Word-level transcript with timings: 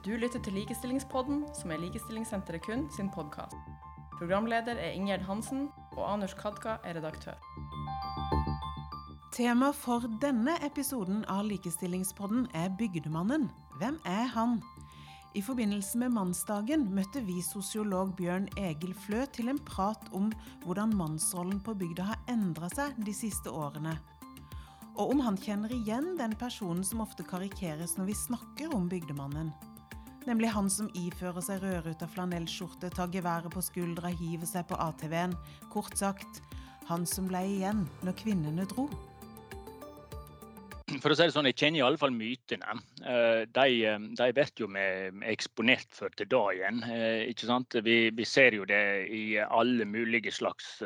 Du 0.00 0.14
lytter 0.16 0.40
til 0.40 0.54
Likestillingspodden, 0.56 1.42
som 1.52 1.70
er 1.74 1.80
Likestillingssenteret 1.82 2.62
kun 2.64 2.86
sin 2.96 3.10
podkast. 3.12 3.52
Programleder 4.16 4.78
er 4.80 4.94
Ingjerd 4.96 5.26
Hansen, 5.28 5.66
og 5.92 6.06
Anush 6.12 6.32
Kadka 6.40 6.78
er 6.88 6.96
redaktør. 6.96 7.36
Tema 9.36 9.68
for 9.76 10.08
denne 10.22 10.54
episoden 10.64 11.20
av 11.28 11.44
Likestillingspodden 11.44 12.48
er 12.56 12.72
Bygdemannen. 12.80 13.50
Hvem 13.76 14.00
er 14.08 14.32
han? 14.32 14.62
I 15.36 15.44
forbindelse 15.44 16.00
med 16.00 16.16
mannsdagen 16.16 16.88
møtte 16.96 17.20
vi 17.28 17.42
sosiolog 17.44 18.16
Bjørn 18.16 18.48
Egil 18.56 18.96
Flø 19.04 19.26
til 19.28 19.52
en 19.52 19.60
prat 19.68 20.08
om 20.16 20.32
hvordan 20.64 20.96
mannsrollen 20.96 21.60
på 21.60 21.76
bygda 21.76 22.08
har 22.14 22.24
endra 22.32 22.72
seg 22.72 22.96
de 23.04 23.12
siste 23.12 23.52
årene. 23.52 23.98
Og 24.96 25.12
om 25.12 25.20
han 25.28 25.36
kjenner 25.36 25.76
igjen 25.76 26.14
den 26.16 26.32
personen 26.40 26.88
som 26.88 27.04
ofte 27.04 27.20
karikeres 27.22 27.98
når 28.00 28.14
vi 28.14 28.22
snakker 28.24 28.72
om 28.72 28.88
bygdemannen. 28.88 29.52
Nemlig 30.28 30.50
han 30.52 30.68
som 30.72 30.90
ifører 30.98 31.40
seg 31.44 31.62
rødruta 31.64 32.08
flanellskjorte, 32.10 32.90
tar 32.92 33.12
geværet 33.12 33.52
på 33.54 33.62
skuldra, 33.64 34.10
hiver 34.12 34.48
seg 34.48 34.66
på 34.68 34.76
ATV-en. 34.76 35.36
Kort 35.72 35.96
sagt, 35.96 36.42
han 36.90 37.06
som 37.08 37.30
ble 37.30 37.44
igjen 37.54 37.86
når 38.04 38.18
kvinnene 38.20 38.66
dro 38.68 38.88
for 40.98 41.12
å 41.12 41.16
si 41.16 41.26
det 41.26 41.34
sånn, 41.34 41.46
Jeg 41.46 41.58
kjenner 41.60 41.78
i 41.78 41.84
alle 41.86 42.00
fall 42.00 42.10
mytene. 42.14 42.76
Eh, 43.06 43.42
de, 43.46 43.66
eh, 43.86 43.98
de 44.18 44.28
blir 44.34 44.50
jo 44.58 44.68
eksponert 45.30 45.86
for 45.94 46.10
til 46.16 46.26
dagen. 46.26 46.82
igjen. 46.82 47.28
ikke 47.30 47.46
sant? 47.46 47.76
Vi, 47.84 48.10
vi, 48.10 48.24
ser 48.24 48.56
jo 48.58 48.64
det 48.64 49.06
i 49.08 49.38
alle 49.38 49.84
mulige 49.84 50.32
slags 50.32 50.82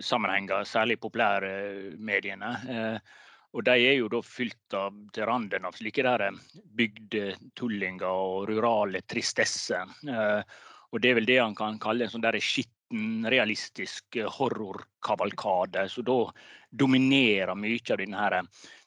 sammenhenger, 0.00 0.64
særlig 0.64 0.98
populærmediene. 0.98 2.50
Og 3.58 3.64
de 3.66 3.74
er 3.74 3.96
jo 3.98 4.08
da 4.12 4.22
fylt 4.22 4.74
av 4.78 4.94
til 5.14 5.26
randen 5.26 5.66
av 5.66 5.74
slike 5.74 6.04
der 6.06 6.28
bygdetullinger 6.78 8.06
og 8.06 8.46
rurale 8.52 9.02
tristesser. 9.02 9.90
Og 10.88 11.02
det 11.02 11.10
er 11.10 11.18
vel 11.18 11.26
det 11.26 11.40
han 11.42 11.56
kan 11.58 11.80
kalle 11.82 12.06
en 12.06 12.12
sånn 12.12 12.22
der 12.22 12.38
skitten, 12.38 13.26
realistisk 13.28 14.16
horrorkavalkade. 14.38 15.88
Så 15.90 16.06
da 16.06 16.20
dominerer 16.70 17.58
mye 17.58 17.82
av 17.82 17.98
denne 18.00 18.44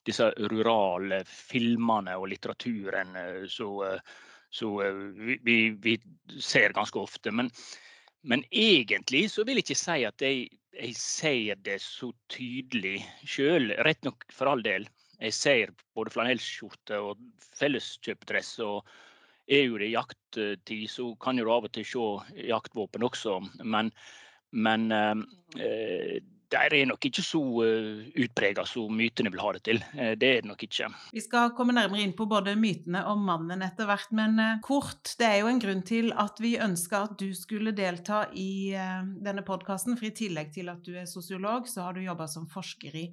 disse 0.08 0.32
rurale 0.52 1.22
filmene 1.28 2.16
og 2.18 2.30
litteraturen 2.32 3.16
eh, 3.20 3.44
som 3.52 4.80
eh, 4.82 4.96
vi, 5.46 5.58
vi, 5.78 5.96
ser 6.40 6.74
ganske 6.78 7.00
ofte. 7.00 7.34
Men, 7.34 7.52
men, 8.24 8.44
egentlig 8.52 9.28
så 9.34 9.46
vil 9.46 9.60
jeg 9.60 9.66
ikke 9.68 9.80
si 9.82 10.00
at 10.08 10.26
jeg, 10.26 10.50
jeg 10.78 10.98
ser 10.98 11.62
det 11.66 11.78
så 11.84 12.12
tydelig 12.32 13.00
sjøl. 13.28 13.72
Rett 13.86 14.04
nok 14.08 14.26
for 14.34 14.52
all 14.52 14.64
del. 14.66 14.88
Jeg 15.22 15.38
ser 15.38 15.74
både 15.98 16.14
flanellskjorte 16.14 17.00
og 17.02 17.22
felleskjøpdress. 17.58 18.60
og 18.66 18.86
er 19.52 19.66
jo 19.68 19.80
det 19.82 19.92
jakttid, 19.92 20.90
så 20.90 21.08
kan 21.22 21.38
du 21.38 21.50
av 21.50 21.68
og 21.68 21.74
til 21.76 21.86
se 21.88 22.46
jaktvåpen 22.48 23.04
også. 23.04 23.40
Men, 23.64 23.92
men 24.52 24.92
eh, 24.96 26.22
der 26.52 26.74
er 26.76 26.88
nok 26.90 27.06
ikke 27.08 27.24
så 27.26 27.40
uh, 27.40 28.04
utprega 28.24 28.66
som 28.68 28.94
mytene 28.96 29.32
vil 29.32 29.42
ha 29.44 29.54
det 29.56 29.64
til. 29.68 29.82
Uh, 29.96 30.14
det 30.20 30.30
er 30.30 30.44
det 30.44 30.50
nok 30.52 30.64
ikke. 30.68 30.90
Vi 31.16 31.24
skal 31.24 31.54
komme 31.58 31.76
nærmere 31.76 32.04
inn 32.04 32.16
på 32.18 32.28
både 32.30 32.56
mytene 32.60 33.04
og 33.10 33.22
mannen 33.24 33.64
etter 33.66 33.90
hvert, 33.90 34.12
men 34.18 34.40
uh, 34.40 34.60
kort, 34.66 35.16
det 35.20 35.30
er 35.30 35.40
jo 35.42 35.52
en 35.52 35.62
grunn 35.64 35.84
til 35.88 36.12
at 36.20 36.42
vi 36.44 36.58
ønska 36.62 37.06
at 37.08 37.18
du 37.22 37.30
skulle 37.38 37.76
delta 37.76 38.26
i 38.38 38.74
denne 39.24 39.44
podkasten. 39.48 39.98
For 40.00 40.10
i 40.10 40.16
tillegg 40.16 40.52
til 40.56 40.72
at 40.72 40.84
du 40.86 40.96
er 41.00 41.10
sosiolog, 41.10 41.70
så 41.70 41.88
har 41.88 41.96
du 41.96 42.04
jobba 42.04 42.28
som 42.32 42.50
forsker 42.52 42.98
i 42.98 43.08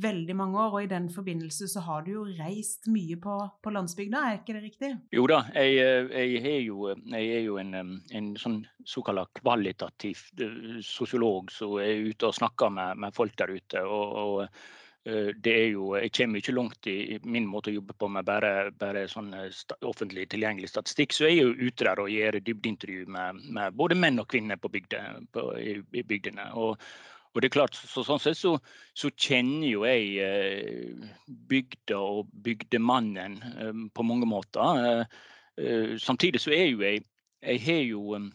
veldig 0.00 0.34
mange 0.36 0.58
år, 0.58 0.74
og 0.76 0.84
i 0.84 0.90
den 0.90 1.08
forbindelse 1.12 1.68
så 1.68 1.82
har 1.86 2.04
du 2.06 2.12
jo 2.12 2.24
reist 2.38 2.88
mye 2.92 3.16
på, 3.20 3.36
på 3.62 3.72
landsbygda, 3.74 4.20
er 4.22 4.38
ikke 4.40 4.56
det 4.56 4.64
riktig? 4.64 4.92
Jo 5.14 5.26
da, 5.30 5.42
jeg, 5.54 5.76
jeg, 6.10 6.42
er, 6.42 6.60
jo, 6.66 6.92
jeg 6.92 7.32
er 7.36 7.42
jo, 7.46 7.58
en, 7.60 7.98
en 8.12 8.30
sånn 8.40 8.62
såkalt 8.88 9.32
kvalitativ 9.42 10.22
eh, 10.40 10.78
sosiolog 10.86 11.52
som 11.52 11.76
er 11.82 12.06
ute 12.08 12.30
og 12.30 12.38
snakker 12.38 12.72
med, 12.72 13.02
med 13.04 13.16
folk 13.16 13.36
der 13.38 13.52
ute. 13.52 13.84
og, 13.84 14.16
og 14.22 14.42
eh, 15.04 15.30
det 15.36 15.54
er 15.58 15.68
jo, 15.74 15.92
Jeg 15.98 16.14
kommer 16.16 16.42
ikke 16.42 16.56
langt 16.56 16.86
i 16.90 17.20
min 17.24 17.46
måte 17.50 17.70
å 17.70 17.76
jobbe 17.76 17.96
på 17.98 18.08
med 18.08 18.26
bare, 18.26 18.70
bare 18.78 19.06
sånn 19.10 19.32
eh, 19.36 19.62
offentlig 19.88 20.28
tilgjengelig 20.32 20.72
statistikk. 20.72 21.12
Så 21.14 21.28
jeg 21.28 21.38
er 21.38 21.48
jo 21.48 21.68
ute 21.68 21.88
der 21.88 22.02
og 22.02 22.12
gjør 22.12 22.40
dybdeintervju 22.40 23.06
med, 23.06 23.46
med 23.52 23.78
både 23.78 23.98
menn 23.98 24.22
og 24.22 24.30
kvinner 24.32 24.60
på, 24.60 24.72
bygde, 24.72 25.02
på 25.34 25.48
i, 25.60 25.80
i 25.92 26.06
bygdene. 26.06 26.52
Og, 26.56 26.78
og 27.32 27.40
det 27.40 27.48
er 27.48 27.54
klart, 27.56 27.76
så, 27.76 28.04
Sånn 28.04 28.20
sett 28.20 28.38
så, 28.38 28.56
så, 28.98 29.10
kjenner 29.16 29.68
jo 29.70 29.84
jeg 29.88 30.08
eh, 30.20 31.10
bygda 31.48 31.98
og 31.98 32.32
bygdemannen 32.44 33.38
eh, 33.52 33.84
på 33.94 34.06
mange 34.06 34.28
måter. 34.28 34.82
Eh, 34.86 35.20
eh 35.62 35.92
samtidig 36.00 36.40
så 36.40 36.52
er 36.56 36.66
jo 36.70 36.84
jeg 36.84 37.04
Jeg 37.42 37.58
har 37.64 37.80
jo 37.82 38.14
eh, 38.14 38.26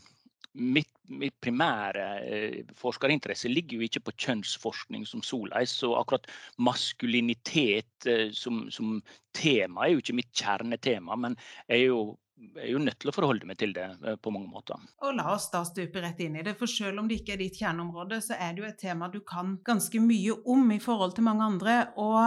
mitt, 0.53 0.89
mitt, 1.07 1.35
primære 1.39 2.07
eh, 2.25 2.63
forskerinteresse 2.75 3.47
ligger 3.47 3.77
jo 3.77 3.87
ikke 3.87 4.03
på 4.09 4.15
kjønnsforskning 4.25 5.05
som 5.05 5.21
soleis, 5.23 5.69
Så 5.69 5.93
akkurat 5.95 6.27
maskulinitet 6.57 8.09
som, 8.33 8.69
som, 8.71 9.01
tema 9.33 9.85
er 9.85 9.93
jo 9.93 10.01
ikke 10.01 10.17
mitt 10.17 10.33
kjernetema. 10.33 11.15
Men 11.15 11.37
jeg 11.69 11.85
er 11.85 11.85
jo 11.93 12.17
er 12.57 12.71
jo 12.71 12.79
nødt 12.81 12.97
til 13.01 13.09
å 13.11 13.15
forholde 13.15 13.47
meg 13.49 13.57
til 13.61 13.71
det 13.75 13.85
eh, 13.85 14.17
på 14.21 14.31
mange 14.33 14.49
måter. 14.51 14.75
Og 15.05 15.11
La 15.17 15.25
oss 15.33 15.47
da 15.53 15.59
stupe 15.67 16.01
rett 16.03 16.19
inn 16.23 16.37
i 16.39 16.45
det. 16.45 16.53
For 16.59 16.67
selv 16.71 16.95
om 17.01 17.07
det 17.09 17.15
ikke 17.21 17.33
er 17.35 17.41
ditt 17.43 17.59
kjerneområde, 17.61 18.17
så 18.23 18.33
er 18.37 18.49
det 18.53 18.59
jo 18.63 18.69
et 18.69 18.81
tema 18.81 19.05
du 19.13 19.21
kan 19.27 19.47
ganske 19.67 19.97
mye 20.03 20.33
om 20.49 20.63
i 20.75 20.83
forhold 20.83 21.13
til 21.17 21.27
mange 21.27 21.43
andre. 21.47 21.73
Og 22.01 22.21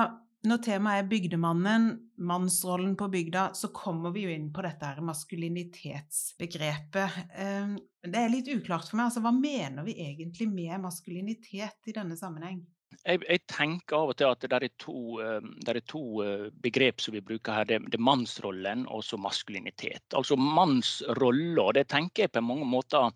når 0.49 0.59
temaet 0.65 0.99
er 1.03 1.11
bygdemannen, 1.11 1.83
mannsrollen 2.25 2.95
på 2.97 3.07
bygda, 3.13 3.43
så 3.57 3.67
kommer 3.77 4.11
vi 4.15 4.21
jo 4.25 4.31
inn 4.33 4.53
på 4.55 4.63
dette 4.65 4.85
her 4.89 5.01
maskulinitetsbegrepet. 5.05 7.11
Ehm, 7.37 7.79
det 8.07 8.21
er 8.23 8.33
litt 8.33 8.49
uklart 8.49 8.89
for 8.89 8.97
meg. 8.97 9.07
altså 9.11 9.21
Hva 9.25 9.33
mener 9.37 9.83
vi 9.85 10.01
egentlig 10.01 10.49
med 10.49 10.81
maskulinitet 10.87 11.81
i 11.87 11.97
denne 11.97 12.17
sammenheng? 12.17 12.61
Jeg, 13.01 13.23
jeg, 13.25 13.41
tenker 13.49 13.97
av 13.97 14.11
og 14.13 14.19
til 14.19 14.29
at 14.29 14.45
det 14.45 14.59
er 14.59 14.73
to, 14.83 14.97
eh, 15.23 15.47
det 15.65 15.73
er 15.73 15.81
to 15.89 16.03
eh, 16.25 16.49
begrep 16.63 17.01
som 17.01 17.15
vi 17.17 17.23
bruker 17.25 17.57
her. 17.57 17.69
Det, 17.69 17.79
er 17.81 18.03
mannsrollen 18.11 18.85
og 18.91 19.05
så 19.07 19.19
maskulinitet. 19.21 20.05
Altså 20.17 20.37
Mannsrolla, 20.37 21.71
det 21.79 21.87
tenker 21.93 22.27
jeg 22.27 22.35
på 22.35 22.45
mange 22.45 22.69
måter 22.69 23.09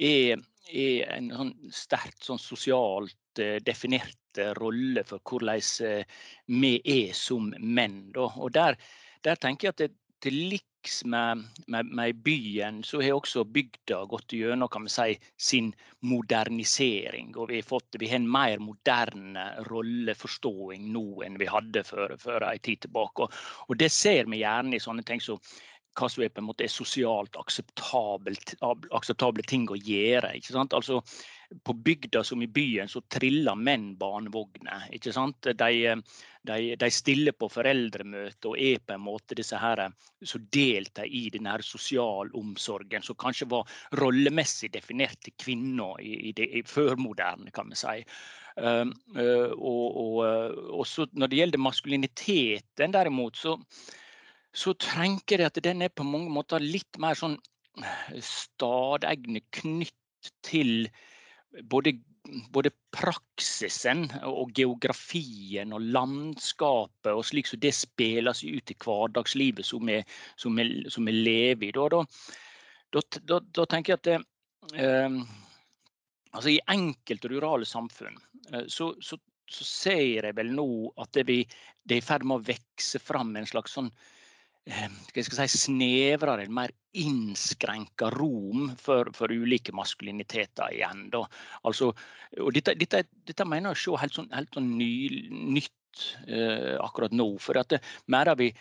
er, 0.00 0.42
er 0.72 1.14
en 1.14 1.30
sånn 1.36 1.54
sterkt 1.74 2.26
sånn 2.26 2.42
sosialt 2.42 3.42
eh, 3.42 3.60
definert 3.62 4.18
rolle 4.58 5.04
for 5.06 5.22
hvordan 5.22 6.02
vi 6.50 6.72
er 6.82 7.12
som 7.14 7.52
menn. 7.60 8.08
Og 8.18 8.48
der, 8.56 8.74
der 9.22 9.38
tenker 9.38 9.68
jeg 9.68 9.76
at 9.76 9.82
det, 9.84 9.92
til 10.24 10.56
liks 10.84 11.04
med, 11.04 11.44
med, 11.66 11.86
med, 11.86 12.14
byen, 12.22 12.82
så 12.82 13.00
har 13.00 13.14
også 13.16 13.44
bygda 13.44 14.04
gått 14.04 14.32
gjennom 14.32 14.68
kan 14.68 14.84
vi 14.84 14.90
si, 14.92 15.18
sin 15.38 15.72
modernisering. 16.00 17.34
Og 17.36 17.48
vi 17.48 17.56
har, 17.56 17.62
fått, 17.62 17.96
vi 17.98 18.08
har 18.08 18.20
en 18.20 18.30
mer 18.30 18.58
moderne 18.58 19.46
rolleforståing 19.70 20.92
nå 20.92 21.22
enn 21.24 21.38
vi 21.40 21.48
hadde 21.48 21.84
for, 21.84 22.16
for 22.20 22.44
en 22.44 22.58
tid 22.60 22.84
tilbake. 22.84 23.24
Og, 23.24 23.32
og, 23.68 23.76
det 23.78 23.90
ser 23.92 24.28
vi 24.28 24.42
gjerne 24.42 24.76
i 24.76 24.82
sånne 24.82 25.02
ting 25.02 25.20
som 25.20 25.40
hva 25.94 26.08
som 26.10 26.24
er 26.24 26.32
på 26.34 26.42
en 26.42 26.48
måte 26.48 26.64
er 26.66 26.72
sosialt 26.72 27.36
akseptable 27.38 28.34
ting 29.46 29.68
å 29.70 29.78
gjøre. 29.78 30.34
ikke 30.36 30.52
sant? 30.56 30.74
Altså, 30.76 31.00
på 31.62 31.74
bygda 31.86 32.24
som 32.26 32.42
i 32.42 32.48
byen 32.50 32.88
så 32.90 33.00
triller 33.12 33.54
menn 33.54 33.96
barnevogner. 34.00 34.88
ikke 34.96 35.12
sant? 35.14 35.46
De, 35.46 35.94
de, 36.42 36.76
de 36.80 36.90
stiller 36.90 37.36
på 37.38 37.48
foreldremøte 37.52 38.50
og 38.50 38.58
er 38.58 38.82
på 38.82 38.96
en 38.96 39.04
måte 39.06 39.38
disse 39.38 39.58
her 39.60 39.84
som 40.24 40.46
deltar 40.54 41.06
i 41.06 41.28
denne 41.34 41.56
sosialomsorgen, 41.62 43.02
som 43.06 43.18
kanskje 43.20 43.50
var 43.52 43.68
rollemessig 44.00 44.72
definert 44.74 45.20
til 45.22 45.36
kvinner 45.40 46.00
i, 46.02 46.30
i 46.30 46.32
det 46.36 46.50
i 46.58 46.64
førmoderne, 46.66 47.54
kan 47.54 47.70
vi 47.70 47.78
si. 47.78 48.00
Uh, 48.54 48.86
uh, 49.18 49.50
og, 49.58 50.18
og, 50.22 50.84
så 50.86 51.06
når 51.12 51.30
det 51.30 51.38
gjelder 51.40 51.62
maskuliniteten, 51.62 52.94
derimot, 52.94 53.38
så 53.38 53.56
så 54.54 54.74
tenker 54.78 55.42
jeg 55.42 55.50
at 55.50 55.60
den 55.66 55.82
er 55.82 55.92
på 55.92 56.06
mange 56.06 56.30
måter 56.32 56.62
litt 56.62 56.98
mer 57.02 57.18
sånn 57.18 57.36
eh, 57.82 58.18
stadegne 58.22 59.42
knytt 59.54 60.30
til 60.46 60.86
både, 61.70 61.96
både, 62.54 62.72
praksisen 62.94 64.06
og 64.22 64.52
geografien 64.54 65.74
og 65.74 65.88
landskapet 65.96 67.10
og 67.10 67.24
slik 67.26 67.50
som 67.50 67.60
det 67.62 67.74
spiller 67.74 68.36
seg 68.36 68.60
ut 68.60 68.70
i 68.70 68.78
hverdagslivet 68.84 69.66
som 69.66 69.90
vi, 69.90 69.98
som 70.38 70.54
vi, 70.54 70.84
som 70.94 71.10
vi 71.10 71.16
lever 71.16 71.68
i. 71.68 71.74
Da, 71.74 72.04
da, 72.94 73.02
da, 73.18 73.40
da, 73.42 73.66
tenker 73.66 73.94
jeg 73.94 74.00
at 74.00 74.08
det, 74.08 74.18
eh, 74.78 75.20
altså 76.30 76.54
I 76.54 76.60
enkelte 76.70 77.34
rurale 77.34 77.66
samfunn 77.66 78.18
eh, 78.52 78.66
så, 78.70 78.92
så, 79.02 79.18
så, 79.50 79.66
ser 79.66 80.30
jeg 80.30 80.38
vel 80.38 80.54
nå 80.54 80.68
at 81.02 81.10
det, 81.18 81.26
vi, 81.26 81.40
det 81.82 81.98
er 81.98 82.04
i 82.04 82.06
ferd 82.06 82.26
med 82.30 82.38
å 82.38 82.46
vokse 82.52 83.02
fram 83.02 83.34
en 83.34 83.50
slags 83.50 83.74
sånn 83.74 83.90
si, 84.64 85.58
snevrere, 85.58 86.48
mer 86.48 86.72
innskrenka 86.96 88.10
rom 88.14 88.70
for, 88.80 89.10
for, 89.16 89.32
ulike 89.32 89.74
maskuliniteter 89.76 90.72
igjen. 90.72 91.08
Altså, 91.64 91.92
dette, 92.54 92.76
dette, 92.80 93.04
dette, 93.26 93.48
mener 93.48 93.72
jeg 93.74 93.78
å 93.78 93.82
se 93.82 94.04
helt, 94.04 94.20
sånn, 94.20 94.30
helt 94.32 94.54
sånn 94.54 94.70
ny, 94.78 94.92
nytt 95.58 96.06
eh, 96.28 96.76
akkurat 96.80 97.12
nå. 97.12 97.34
For 97.42 97.60
at 97.60 97.74
det, 97.74 97.82
mer 98.06 98.32
vi 98.38 98.52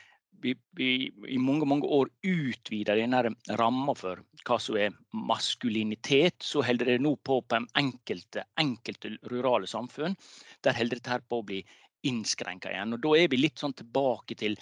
vi, 0.43 0.53
vi, 0.75 0.87
i 1.31 1.37
mange 1.39 1.67
mange 1.69 1.87
år 1.87 2.09
utvida 2.27 2.97
denne 2.99 3.21
ramma 3.59 3.93
for 3.95 4.19
hva 4.43 4.57
som 4.59 4.75
er 4.79 4.95
maskulinitet, 5.15 6.41
så 6.43 6.63
holder 6.65 6.93
det 6.93 6.97
nå 7.03 7.15
på 7.23 7.39
på 7.47 7.61
enkelte, 7.79 8.43
enkelte 8.59 9.13
rurale 9.31 9.69
samfunn. 9.69 10.17
Der 10.65 10.75
holder 10.75 10.99
dette 10.99 11.21
på 11.29 11.39
å 11.39 11.47
bli 11.47 11.61
innskrenka 12.03 12.71
igjen. 12.73 12.97
Og 12.97 12.99
Da 13.05 13.15
er 13.15 13.29
vi 13.31 13.39
litt 13.39 13.61
sånn 13.61 13.75
tilbake 13.79 14.35
til 14.35 14.57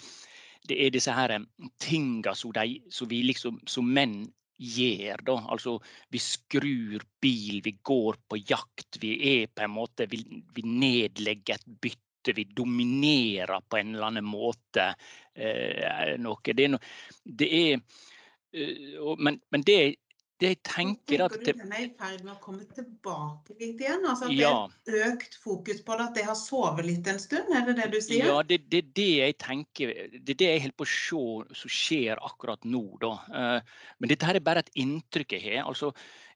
det 0.68 0.78
er 0.78 0.94
disse 0.94 1.14
her 1.14 1.34
tinga 1.82 2.34
som, 2.38 2.54
som 2.90 3.10
vi 3.10 3.22
liksom 3.26 3.58
som 3.66 3.88
menn 3.88 4.22
gjør. 4.62 5.24
Da. 5.26 5.36
Altså, 5.52 5.76
vi 6.12 6.20
skrur 6.22 7.02
bil, 7.22 7.60
vi 7.64 7.74
går 7.82 8.20
på 8.28 8.38
jakt. 8.38 9.00
Vi 9.02 9.16
er 9.34 9.50
på 9.50 9.64
en 9.64 9.74
måte 9.74 10.06
Vi, 10.10 10.22
vi 10.54 10.62
nedlegger 10.66 11.58
et 11.58 11.66
bytte. 11.82 12.34
Vi 12.36 12.44
dominerer 12.54 13.64
på 13.66 13.80
en 13.80 13.94
eller 13.94 14.12
annen 14.12 14.28
måte 14.28 14.92
eh, 15.34 16.14
noe. 16.22 16.54
Det 16.54 16.68
er, 16.68 16.70
no, 16.70 16.78
det 17.24 17.48
er 17.58 17.80
uh, 17.82 19.16
men, 19.18 19.40
men, 19.50 19.64
det 19.66 19.96
det 20.42 20.50
jeg 20.50 20.58
tenker 20.66 21.22
at 21.24 21.34
det, 21.38 21.54
Den 21.58 21.72
er 21.72 21.84
i 21.86 21.90
ferd 21.98 22.24
med 22.26 22.34
å 22.34 22.38
komme 22.42 22.66
tilbake 22.74 23.54
litt 23.60 23.80
igjen? 23.82 24.04
altså 24.08 24.28
At 24.28 24.34
ja. 24.36 24.52
det 24.88 24.96
er 24.98 25.12
økt 25.12 25.36
fokus 25.42 25.82
på 25.86 25.98
det, 25.98 26.06
at 26.10 26.18
det 26.18 26.26
har 26.26 26.38
sovet 26.38 26.86
litt 26.88 27.10
en 27.10 27.20
stund? 27.22 27.52
Er 27.54 27.66
det 27.68 27.76
det 27.78 27.88
du 27.94 27.98
sier? 28.02 28.26
Ja, 28.26 28.38
det 28.46 28.58
er 28.58 28.68
det, 28.74 28.82
det, 28.98 29.08
jeg 29.20 29.38
tenker. 29.42 29.92
Det 30.18 30.36
er 30.36 30.40
det 30.42 30.50
jeg 30.50 30.64
holder 30.66 30.78
på 30.82 30.88
å 30.88 30.92
se 30.92 31.58
som 31.62 31.74
skjer 31.78 32.22
akkurat 32.30 32.66
nå. 32.68 32.84
da. 33.02 33.12
Eh, 33.42 33.76
men 34.02 34.12
dette 34.12 34.28
her 34.28 34.38
er 34.38 34.46
bare 34.50 34.64
et 34.66 34.72
inntrykk 34.82 35.36
jeg 35.38 35.46
har. 35.48 35.68
altså 35.70 35.92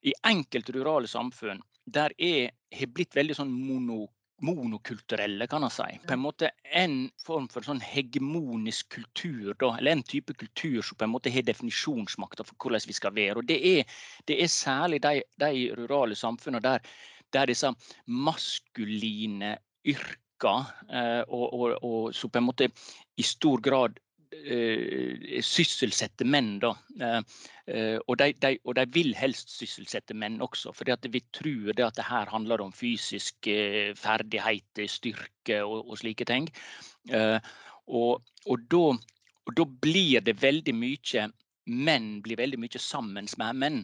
I 0.06 0.14
enkelte 0.30 0.76
rurale 0.76 1.10
samfunn 1.10 1.64
der 1.86 2.14
jeg 2.18 2.50
har 2.74 2.90
blitt 2.90 3.14
veldig 3.14 3.36
sånn 3.38 3.52
mono, 3.52 4.08
monokulturelle, 4.42 5.46
kan 5.46 5.60
man 5.60 5.70
si. 5.70 5.86
På 6.06 6.12
en 6.12 6.20
måte 6.20 6.50
en 6.76 6.96
form 7.24 7.48
for 7.52 7.64
sånn 7.64 7.80
hegemonisk 7.80 8.90
kultur, 8.98 9.54
da, 9.60 9.72
eller 9.78 9.96
en 9.96 10.04
type 10.06 10.34
kultur 10.36 10.82
som 10.84 10.98
på 10.98 11.06
en 11.06 11.14
måte 11.14 11.32
har 11.32 11.46
definisjonsmakta 11.46 12.44
for 12.44 12.56
hvordan 12.60 12.86
vi 12.86 12.96
skal 12.96 13.14
være. 13.16 13.40
Og 13.40 13.48
Det 13.48 13.58
er, 13.72 13.98
det 14.28 14.40
er 14.42 14.52
særlig 14.52 15.02
de, 15.02 15.22
de, 15.40 15.52
rurale 15.78 16.18
samfunnene 16.18 16.62
der, 16.62 16.84
der 17.32 17.46
disse 17.48 17.72
maskuline 18.06 19.56
yrkene 19.86 20.66
eh, 20.92 21.22
og, 21.28 21.46
og, 21.54 21.78
og 21.82 22.14
som 22.14 22.30
på 22.30 22.42
en 22.42 22.48
måte 22.50 22.68
i 23.16 23.24
stor 23.24 23.62
grad 23.64 23.96
sysselsette 25.44 26.26
menn. 26.26 26.56
Da. 26.62 26.73
Uh, 27.00 27.99
og, 28.06 28.17
de, 28.20 28.31
de, 28.43 28.52
og, 28.64 28.75
de, 28.78 28.84
vil 28.94 29.14
helst 29.19 29.52
sysselsette 29.55 30.14
menn 30.14 30.40
også, 30.44 30.73
for 30.76 30.88
vi 31.12 31.23
tror 31.34 31.73
det 31.73 31.87
at 31.87 31.99
det 31.99 32.08
her 32.08 32.31
handler 32.31 32.62
om 32.62 32.73
fysisk 32.73 33.49
ferdighet, 33.99 34.84
styrke 34.90 35.62
og, 35.64 35.90
og 35.90 35.99
slike 36.02 36.26
ting. 36.28 36.50
Og, 37.87 38.23
og, 38.46 38.67
da, 38.70 38.84
og, 39.46 39.52
da, 39.56 39.67
blir 39.82 40.20
det 40.26 40.40
veldig 40.43 40.75
mye 40.75 41.28
Menn 41.67 42.20
blir 42.23 42.38
veldig 42.38 42.61
mye 42.62 42.78
sammen 42.78 43.26
med 43.40 43.56
menn. 43.58 43.81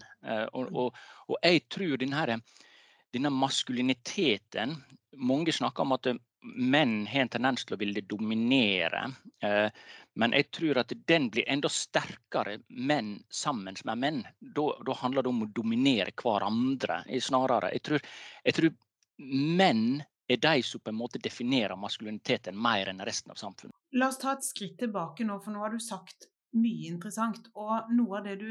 Og, 0.55 0.95
jeg 1.43 1.65
tror 1.67 1.97
denne, 1.99 2.37
denne 3.11 3.33
maskuliniteten 3.35 4.77
Mange 5.19 5.51
snakker 5.53 5.83
om 5.83 5.97
at 5.97 6.07
menn 6.43 7.07
har 7.07 7.21
en 7.21 7.33
tendens 7.33 7.65
til 7.65 7.77
å 7.77 7.81
ville 7.81 8.03
dominere. 8.09 9.05
Eh, 9.43 9.69
men 10.19 10.35
jeg 10.37 10.51
tror 10.53 10.83
at 10.83 10.93
den 11.09 11.29
blir 11.33 11.49
enda 11.51 11.71
sterkere 11.73 12.59
menn 12.69 13.15
sammen 13.33 13.79
med 13.89 14.01
menn. 14.03 14.23
Da, 14.41 14.67
da 14.87 14.97
handler 15.01 15.25
det 15.25 15.33
om 15.33 15.45
å 15.47 15.53
dominere 15.55 16.15
hverandre 16.23 17.03
snarere. 17.23 17.73
Jeg 17.77 17.87
tror, 17.89 18.09
jeg 18.45 18.59
tror, 18.59 18.75
menn 19.63 20.03
er 20.33 20.43
de 20.43 20.63
som 20.67 20.81
på 20.81 20.93
en 20.93 20.99
måte 20.99 21.21
definerer 21.23 21.79
maskuliniteten 21.79 22.59
mer 22.59 22.91
enn 22.91 23.03
resten 23.07 23.33
av 23.33 23.41
samfunnet. 23.41 23.77
La 23.97 24.09
oss 24.09 24.21
ta 24.21 24.37
et 24.37 24.47
skritt 24.47 24.79
tilbake 24.81 25.27
nå, 25.29 25.39
for 25.45 25.55
nå 25.55 25.65
har 25.65 25.75
du 25.75 25.83
sagt 25.83 26.29
mye 26.57 26.93
interessant. 26.93 27.49
Og 27.55 27.93
noe 27.95 28.21
av 28.21 28.29
det 28.29 28.39
du 28.41 28.51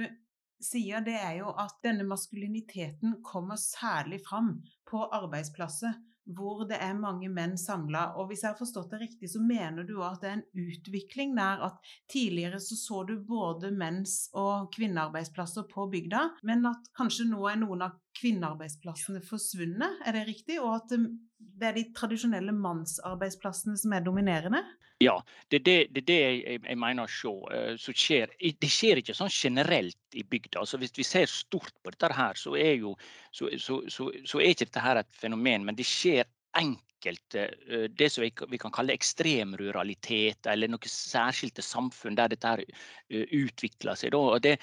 sier, 0.61 1.01
det 1.05 1.17
er 1.17 1.39
jo 1.41 1.53
at 1.57 1.79
denne 1.85 2.05
maskuliniteten 2.09 3.19
kommer 3.25 3.57
særlig 3.61 4.21
fram 4.27 4.59
på 4.89 5.03
arbeidsplasser 5.09 5.97
hvor 6.29 6.63
det 6.69 6.77
er 6.81 6.97
mange 6.97 7.29
menn 7.33 7.57
samla. 7.59 8.11
Og 8.19 8.29
hvis 8.29 8.43
jeg 8.45 8.53
har 8.53 8.59
forstått 8.59 8.91
det 8.93 9.01
riktig, 9.01 9.29
så 9.31 9.41
mener 9.43 9.87
du 9.87 9.97
at 10.05 10.21
det 10.21 10.29
er 10.29 10.37
en 10.39 10.67
utvikling 10.67 11.35
der 11.37 11.65
at 11.67 11.93
tidligere 12.11 12.61
så 12.61 12.77
så 12.79 13.03
du 13.07 13.15
både 13.25 13.71
menns- 13.73 14.29
og 14.37 14.69
kvinnearbeidsplasser 14.75 15.67
på 15.71 15.87
bygda, 15.91 16.27
men 16.47 16.65
at 16.69 16.91
kanskje 16.97 17.27
nå 17.31 17.41
er 17.49 17.61
noen 17.61 17.87
av 17.87 17.97
kvinnearbeidsplassene 18.19 19.21
forsvunnet, 19.25 20.01
er 20.05 20.17
det 20.17 20.27
riktig? 20.27 20.59
Og 20.61 20.75
at 20.77 20.91
det 20.91 21.67
er 21.69 21.77
de 21.77 21.87
tradisjonelle 21.95 22.53
mannsarbeidsplassene 22.55 23.77
som 23.79 23.95
er 23.95 24.05
dominerende? 24.05 24.63
Ja, 25.01 25.15
det 25.49 25.61
er 25.61 25.63
det, 25.65 25.77
det, 25.95 26.03
det 26.07 26.17
jeg, 26.19 26.59
jeg, 26.61 26.77
mener 26.77 27.07
å 27.07 27.11
se. 27.11 27.31
Uh, 27.31 27.95
skjer. 27.97 28.33
Det 28.61 28.69
skjer 28.69 29.01
ikke 29.01 29.15
sånn 29.17 29.33
generelt 29.33 30.17
i 30.17 30.23
bygda. 30.27 30.61
Altså, 30.61 30.77
hvis 30.81 30.93
vi 30.97 31.07
ser 31.07 31.31
stort 31.31 31.73
på 31.81 31.93
dette, 31.93 32.11
her, 32.13 32.37
så 32.37 32.53
er, 32.59 32.75
jo, 32.83 32.93
så, 33.33 33.49
så, 33.57 33.81
så, 33.89 34.37
er 34.37 34.53
ikke 34.53 34.67
dette 34.67 34.85
her 34.85 35.01
et 35.01 35.11
fenomen. 35.17 35.65
Men 35.65 35.79
det 35.79 35.87
skjer 35.89 36.29
enkelte 36.59 37.47
uh, 37.71 37.87
det 37.97 38.11
som 38.13 38.25
vi, 38.27 38.61
kan 38.61 38.75
kalle 38.75 38.93
ekstrem 38.93 39.55
ruralitet, 39.57 40.45
eller 40.51 40.69
noen 40.69 40.93
særskilte 40.93 41.65
samfunn 41.65 42.19
der 42.19 42.35
dette 42.35 42.53
her, 42.53 42.65
uh, 42.67 43.37
utvikler 43.41 43.97
seg. 43.97 44.13
Da. 44.13 44.41
Det, 44.43 44.57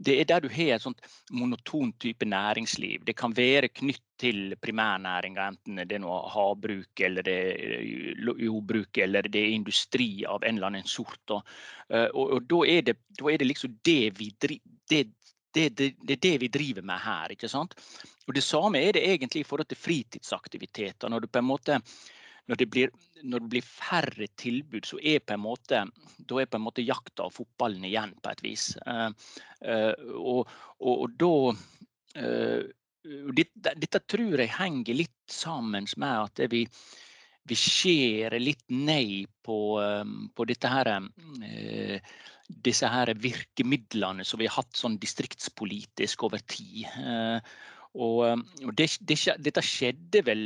det 0.00 0.16
er 0.20 0.28
der 0.28 0.40
du 0.40 0.48
har 0.48 0.74
et 0.74 0.84
sånt 0.84 1.02
monotont 1.36 1.96
type 2.00 2.24
næringsliv. 2.24 3.04
Det 3.04 3.14
kan 3.18 3.34
være 3.36 3.68
knytt 3.68 4.02
til 4.20 4.54
primærnæringa, 4.60 5.48
enten 5.52 5.80
det 5.80 5.96
er 5.96 6.02
noe 6.02 6.22
havbruk 6.32 7.02
eller 7.04 7.24
det 7.26 7.36
er 7.52 7.84
jordbruk 8.40 9.00
eller 9.04 9.28
det 9.28 9.42
er 9.44 9.56
industri 9.56 10.24
av 10.28 10.44
en 10.44 10.56
eller 10.56 10.72
annen 10.72 10.88
sort. 10.88 11.22
Og, 11.36 11.42
eh, 11.88 12.08
og, 12.14 12.36
og 12.36 12.48
da, 12.48 12.62
er 12.68 12.86
det, 12.88 12.96
da, 13.18 13.28
er 13.28 13.40
det, 13.40 13.50
liksom 13.50 13.76
det 13.84 14.00
vi, 14.18 14.30
det, 14.40 14.56
det, 14.90 15.02
det, 15.52 15.68
det, 15.76 16.16
er 16.16 16.24
det 16.28 16.34
vi 16.46 16.52
driver 16.52 16.86
med 16.86 17.04
her. 17.04 17.36
ikke 17.36 17.48
sant? 17.48 17.76
Og 18.26 18.34
Det 18.34 18.44
samme 18.44 18.80
er 18.80 18.96
det 18.96 19.04
egentlig 19.04 19.44
i 19.44 19.48
forhold 19.48 19.68
til 19.68 19.80
fritidsaktiviteter. 19.84 21.08
Når 21.08 21.20
du 21.20 21.28
på 21.28 21.42
en 21.42 21.50
måte 21.50 21.80
når 22.48 22.60
det, 22.60 22.66
blir, 22.72 22.92
når 23.22 23.44
det 23.44 23.50
blir 23.54 23.66
færre 23.66 24.28
tilbud, 24.40 24.86
så 24.86 24.98
er 25.02 25.22
på 25.24 25.36
en 25.36 25.44
måte, 25.44 25.84
da 26.18 26.40
er 26.40 26.48
på 26.50 26.58
en 26.58 26.66
måte 26.66 26.84
jakta 26.84 27.28
og 27.28 27.36
fotballen 27.36 27.86
igjen, 27.88 28.14
på 28.22 28.32
et 28.32 28.42
vis. 28.44 28.70
Uh, 28.86 29.10
uh, 29.66 29.94
og, 30.16 30.50
og, 30.80 30.94
og, 30.94 31.14
da 31.20 31.32
uh, 32.24 32.62
dette, 33.36 33.76
dette, 33.80 34.02
tror 34.10 34.42
jeg 34.42 34.56
henger 34.56 34.98
litt 35.02 35.32
sammen 35.32 35.86
med 36.00 36.26
at 36.26 36.42
vi, 36.52 36.64
vi 37.48 37.56
skjærer 37.56 38.42
litt 38.42 38.66
nei 38.74 39.24
på, 39.46 39.58
på 40.36 40.46
her, 40.68 40.90
disse 42.68 42.90
her 42.92 43.14
virkemidlene 43.16 44.26
som 44.26 44.42
vi 44.42 44.50
har 44.50 44.58
hatt 44.58 44.76
sånn 44.76 44.98
distriktspolitisk 45.00 46.26
over 46.28 46.44
tid. 46.44 46.84
Og, 47.96 48.44
det, 48.76 48.90
det, 49.00 49.16
dette 49.48 49.64
skjedde 49.64 50.22
vel 50.28 50.44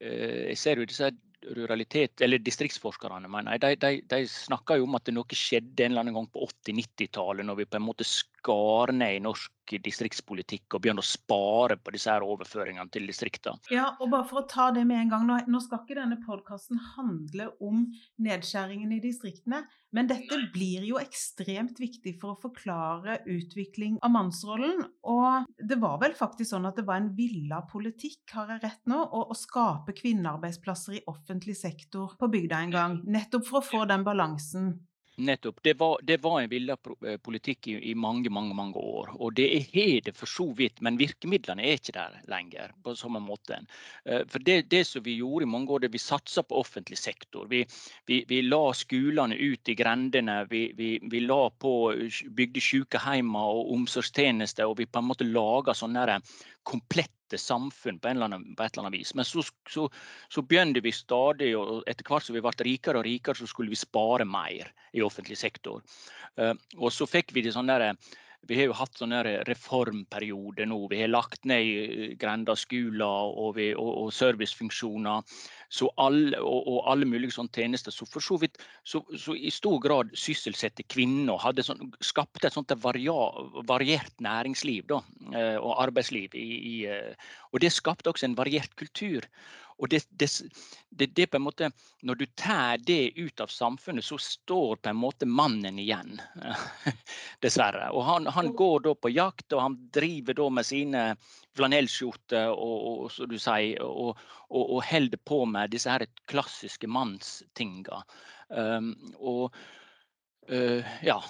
Jeg 0.00 0.56
ser 0.58 0.80
jo 0.80 0.88
disse 0.88 1.10
ruralitet, 1.56 2.20
eller 2.20 2.40
distriktsforskerne 2.44 3.28
mener 3.30 3.56
jeg, 3.56 3.62
de, 3.62 3.76
de, 3.80 4.00
de, 4.12 4.28
snakker 4.28 4.80
jo 4.80 4.86
om 4.88 4.98
at 4.98 5.08
noe 5.12 5.36
skjedde 5.36 5.84
en 5.84 5.94
eller 5.94 6.04
annen 6.04 6.18
gang 6.18 6.28
på 6.32 6.44
80-90-tallet, 6.46 7.46
når 7.48 7.60
vi 7.62 7.68
på 7.70 7.80
en 7.80 7.86
måte 7.86 8.06
skar 8.40 8.92
ned 8.96 9.18
i 9.18 9.24
norsk 9.24 9.52
distriktspolitikk 9.84 10.74
og 10.74 10.82
begynne 10.82 11.02
å 11.02 11.06
spare 11.06 11.76
på 11.78 11.92
disse 11.94 12.10
her 12.10 12.24
overføringene 12.26 12.90
til 12.90 13.06
distriktene. 13.06 13.60
Ja, 13.70 13.92
og 14.00 14.10
bare 14.10 14.26
for 14.26 14.42
å 14.42 14.48
ta 14.50 14.70
det 14.74 14.82
med 14.88 15.04
en 15.04 15.12
gang, 15.12 15.26
nå, 15.28 15.36
nå 15.46 15.60
skal 15.62 15.84
ikke 15.84 15.98
denne 16.00 16.18
podkasten 16.24 16.80
handle 16.96 17.50
om 17.62 17.84
nedskjæringen 18.24 18.96
i 18.96 18.98
distriktene, 19.04 19.62
men 19.94 20.10
dette 20.10 20.38
blir 20.54 20.82
jo 20.86 20.98
ekstremt 20.98 21.78
viktig 21.82 22.16
for 22.18 22.34
å 22.34 22.40
forklare 22.42 23.20
utvikling 23.30 23.98
av 24.02 24.14
mannsrollen. 24.14 24.84
Og 25.10 25.46
det 25.58 25.78
var 25.82 26.00
vel 26.02 26.18
faktisk 26.18 26.52
sånn 26.54 26.66
at 26.66 26.78
det 26.80 26.86
var 26.88 27.02
en 27.02 27.12
villa 27.14 27.62
politikk, 27.70 28.24
har 28.34 28.56
jeg 28.56 28.64
rett 28.64 28.84
nå, 28.90 28.98
å, 28.98 29.26
å 29.30 29.38
skape 29.38 29.94
kvinnearbeidsplasser 29.98 30.98
i 30.98 31.06
offentlig 31.10 31.58
sektor 31.58 32.16
på 32.18 32.30
bygda 32.32 32.64
en 32.64 32.74
gang, 32.74 33.00
nettopp 33.06 33.46
for 33.46 33.60
å 33.60 33.66
få 33.66 33.86
den 33.90 34.06
balansen 34.06 34.78
Nettopp. 35.20 35.58
Det 35.62 35.74
var, 35.80 35.98
det 36.02 36.16
var 36.22 36.40
en 36.40 36.50
villa 36.50 36.76
eh, 37.06 37.16
politikk 37.20 37.68
i, 37.68 37.76
i, 37.90 37.94
mange 37.94 38.30
mange, 38.30 38.54
mange 38.56 38.80
år. 38.80 39.12
Og 39.18 39.34
det 39.36 39.46
er 39.58 40.00
det 40.06 40.14
for 40.16 40.30
så 40.30 40.46
vidt, 40.56 40.80
men 40.80 40.98
virkemidlene 41.00 41.64
er 41.66 41.76
ikke 41.78 41.94
der 41.96 42.16
lenger. 42.30 42.72
på 42.84 42.94
samme 42.96 43.20
måte. 43.20 43.60
Eh, 44.04 44.24
for 44.28 44.38
det, 44.38 44.70
det 44.70 44.86
som 44.86 45.04
vi 45.04 45.18
gjorde 45.20 45.44
i 45.44 45.50
mange 45.50 45.70
år, 45.70 45.84
det 45.84 45.92
vi 45.92 45.98
satsa 45.98 46.42
på 46.42 46.58
offentlig 46.60 46.98
sektor. 46.98 47.46
Vi, 47.50 47.64
vi, 48.06 48.24
vi, 48.28 48.40
la 48.42 48.72
skolene 48.72 49.36
ut 49.36 49.68
i 49.68 49.76
grendene. 49.76 50.46
Vi, 50.50 50.64
vi 51.02 51.20
la 51.20 51.50
på, 51.50 51.74
bygde 52.36 52.60
sykehjemmer 52.60 53.54
og 53.60 53.72
omsorgstjenester. 53.76 54.66
Og 54.66 54.78
vi 54.78 54.88
på 54.88 55.02
en 55.02 55.10
måte 55.12 55.28
laga 55.28 55.76
sånne 55.76 56.20
komplette 56.64 57.19
samfunn 57.38 58.00
på, 58.00 58.10
annen, 58.10 58.48
på, 58.56 58.64
et 58.64 58.72
eller 58.72 58.88
annet 58.88 58.98
vis. 58.98 59.12
Men 59.14 59.28
så, 59.28 59.44
så, 59.70 59.86
så, 60.32 60.42
begynte 60.42 60.82
vi 60.82 60.94
stadig, 60.94 61.52
og 61.58 61.84
etter 61.90 62.06
hvert 62.08 62.26
som 62.26 62.34
vi 62.34 62.42
ble 62.42 62.54
rikere 62.66 63.02
og 63.02 63.06
rikere, 63.06 63.38
så 63.38 63.46
skulle 63.50 63.70
vi 63.70 63.78
spare 63.78 64.26
mer 64.26 64.72
i 64.96 65.04
offentlig 65.06 65.38
sektor. 65.38 65.84
Uh, 66.40 66.54
og 66.78 66.90
så 66.94 67.06
fikk 67.10 67.34
vi 67.36 67.44
det 67.46 67.54
sånn 67.54 67.70
derre 67.70 67.94
vi 68.48 68.56
har 68.56 68.70
jo 68.70 68.76
hatt 68.78 68.96
sånne 68.96 69.20
reformperiode 69.44 70.64
nå. 70.68 70.78
Vi 70.88 71.00
har 71.02 71.10
lagt 71.10 71.44
ned 71.48 72.14
grendeskoler 72.20 73.04
og, 73.04 73.58
og, 73.60 73.90
og 74.06 74.14
servicefunksjoner 74.16 75.42
alle, 76.02 76.38
og, 76.42 76.66
og, 76.66 76.78
alle 76.90 77.06
mulige 77.06 77.34
sånne 77.34 77.54
tjenester. 77.54 77.94
Så 77.94 78.06
for 78.10 78.24
så 78.24 78.38
vidt 78.42 78.58
så, 78.82 79.02
så 79.14 79.36
i 79.38 79.52
stor 79.54 79.78
grad 79.82 80.10
sysselsatte 80.18 80.86
kvinner. 80.90 81.38
hadde 81.38 81.64
sånn, 81.66 81.92
Skapte 82.02 82.48
et 82.48 82.56
sånt 82.56 82.74
variert 82.82 84.14
næringsliv 84.18 84.88
da, 84.90 85.00
eh, 85.30 85.56
og 85.60 85.78
arbeidsliv. 85.86 86.34
I, 86.34 86.48
i, 86.58 86.76
eh, 86.90 87.30
og 87.52 87.62
det 87.62 87.72
skapte 87.74 88.10
også 88.10 88.26
en 88.28 88.38
variert 88.38 88.74
kultur. 88.80 89.26
Og 89.80 89.88
det, 89.88 90.04
det, 90.10 90.28
det, 90.90 91.06
det, 91.16 91.26
på 91.26 91.38
en 91.38 91.42
måte, 91.42 91.70
Når 92.02 92.14
du 92.14 92.26
tar 92.36 92.78
det 92.84 93.12
ut 93.16 93.40
av 93.40 93.46
samfunnet, 93.46 94.04
så 94.04 94.18
står 94.18 94.76
på 94.76 94.90
en 94.90 95.00
måte 95.00 95.26
mannen 95.26 95.78
igjen. 95.80 96.20
Dessverre. 97.44 97.88
Og 97.96 98.04
han, 98.04 98.26
han, 98.26 98.52
går 98.56 98.84
da 98.84 98.94
på 98.94 99.12
jakt, 99.12 99.48
og 99.52 99.62
han 99.64 99.78
driver 99.94 100.36
da 100.36 100.48
med 100.52 100.68
sine 100.68 101.04
flanellskjorter 101.56 102.52
og, 102.52 102.76
og, 102.90 103.08
så 103.12 103.28
du 103.28 103.38
sier, 103.40 103.80
og, 103.84 104.20
og, 104.50 104.62
og 104.62 104.84
holder 104.90 105.24
på 105.24 105.42
med 105.48 105.72
disse 105.72 105.90
her 105.90 106.04
klassiske 106.28 106.88
mannstinga. 106.88 108.02
Um, 108.50 108.92
og 109.16 109.56
uh, 110.50 110.96
ja, 111.06 111.20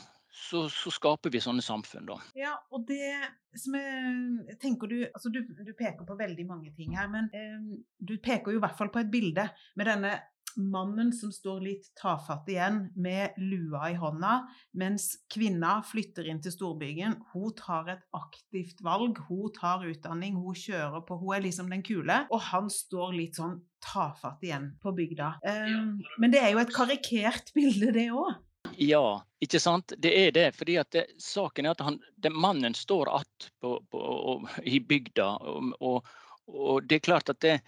så, 0.41 0.65
så, 0.73 0.93
skaper 0.95 1.33
vi 1.33 1.43
sånne 1.43 1.65
samfunn, 1.65 2.09
da. 2.09 2.17
Ja, 2.39 2.57
og 2.73 2.87
det 2.89 3.13
som 3.59 3.75
jeg 3.77 4.57
tenker 4.63 4.91
du 4.91 4.99
Altså, 5.03 5.31
du, 5.33 5.43
du 5.43 5.73
peker 5.77 6.07
på 6.07 6.17
veldig 6.19 6.47
mange 6.49 6.73
ting 6.77 6.97
her, 6.99 7.09
men 7.13 7.31
eh, 7.37 7.57
du 7.99 8.17
peker 8.23 8.55
jo 8.55 8.61
i 8.61 8.65
hvert 8.65 8.79
fall 8.79 8.93
på 8.93 9.03
et 9.03 9.11
bilde 9.13 9.49
med 9.79 9.91
denne 9.91 10.15
mannen 10.57 11.13
som 11.15 11.31
står 11.33 11.61
litt 11.65 11.89
tafatt 11.99 12.49
igjen 12.51 12.81
med 12.99 13.37
lua 13.39 13.91
i 13.91 13.97
hånda, 13.99 14.33
mens 14.81 15.13
kvinna 15.31 15.79
flytter 15.87 16.29
inn 16.31 16.41
til 16.43 16.55
storbyen. 16.55 17.19
Hun 17.35 17.55
tar 17.59 17.91
et 17.95 18.05
aktivt 18.17 18.83
valg, 18.87 19.21
hun 19.29 19.51
tar 19.57 19.87
utdanning, 19.87 20.39
hun 20.41 20.57
kjører 20.57 21.05
på, 21.07 21.19
hun 21.23 21.37
er 21.37 21.47
liksom 21.47 21.71
den 21.73 21.85
kule. 21.87 22.25
Og 22.31 22.43
han 22.51 22.71
står 22.73 23.17
litt 23.17 23.41
sånn 23.41 23.61
tafatt 23.85 24.43
igjen 24.45 24.73
på 24.83 24.93
bygda. 24.97 25.33
Um, 25.47 26.01
men 26.21 26.35
det 26.35 26.43
er 26.43 26.55
jo 26.55 26.63
et 26.63 26.75
karikert 26.75 27.55
bilde, 27.57 27.93
det 27.97 28.11
òg. 28.13 28.39
Ja, 28.81 29.21
ikke 29.45 29.61
sant. 29.61 29.93
Det 29.99 30.11
er 30.17 30.31
det. 30.33 30.47
fordi 30.57 30.79
at 30.81 30.91
det, 30.95 31.05
saken 31.21 31.67
er 31.67 31.75
at 31.77 31.83
han, 31.85 31.99
den 32.17 32.37
mannen 32.37 32.75
står 32.75 33.17
att 33.17 33.51
på, 33.61 33.75
på, 33.91 34.49
i 34.63 34.81
bygda. 34.81 35.27
Og, 35.37 35.75
og, 35.81 36.07
og, 36.47 36.85
det 36.89 36.95
er 37.01 37.09
klart 37.11 37.29
at 37.29 37.41
det, 37.41 37.59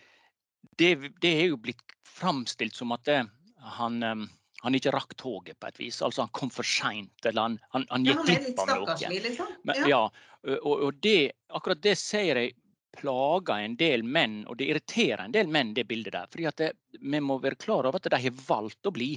det, 0.81 0.95
det 1.21 1.35
er 1.43 1.51
jo 1.51 1.59
blitt 1.61 1.83
framstilt 2.09 2.77
som 2.77 2.95
at 2.97 3.09
han, 3.77 4.01
han 4.63 4.79
ikke 4.79 4.95
rakk 4.95 5.13
toget 5.21 5.61
på 5.61 5.69
et 5.69 5.81
vis. 5.81 6.01
Altså 6.03 6.25
han 6.25 6.33
kom 6.33 6.51
for 6.51 6.65
seint, 6.65 7.27
eller 7.29 7.43
han, 7.43 7.59
han, 7.77 7.85
han 7.91 8.09
gikk 8.09 8.25
glipp 8.31 8.65
av 8.65 8.73
noe. 8.73 8.97
Liksom. 9.13 9.53
Men, 9.69 9.85
ja. 9.91 10.01
og, 10.63 10.73
og 10.73 11.03
det, 11.05 11.33
akkurat 11.53 11.83
det 11.85 11.97
sier 12.01 12.41
jeg 12.41 12.57
plager 12.93 13.67
en 13.67 13.77
del 13.77 14.05
menn, 14.05 14.43
og 14.49 14.57
det 14.61 14.71
irriterer 14.73 15.27
en 15.27 15.37
del 15.37 15.49
menn, 15.49 15.77
det 15.77 15.85
bildet 15.89 16.13
der. 16.17 16.29
fordi 16.33 16.49
at 16.49 16.57
det, 16.61 16.73
vi 17.01 17.21
må 17.21 17.39
være 17.41 17.61
klar 17.61 17.89
over 17.89 18.01
at 18.01 18.09
de 18.13 18.21
har 18.25 18.43
valgt 18.49 18.89
å 18.89 18.93
bli. 18.97 19.15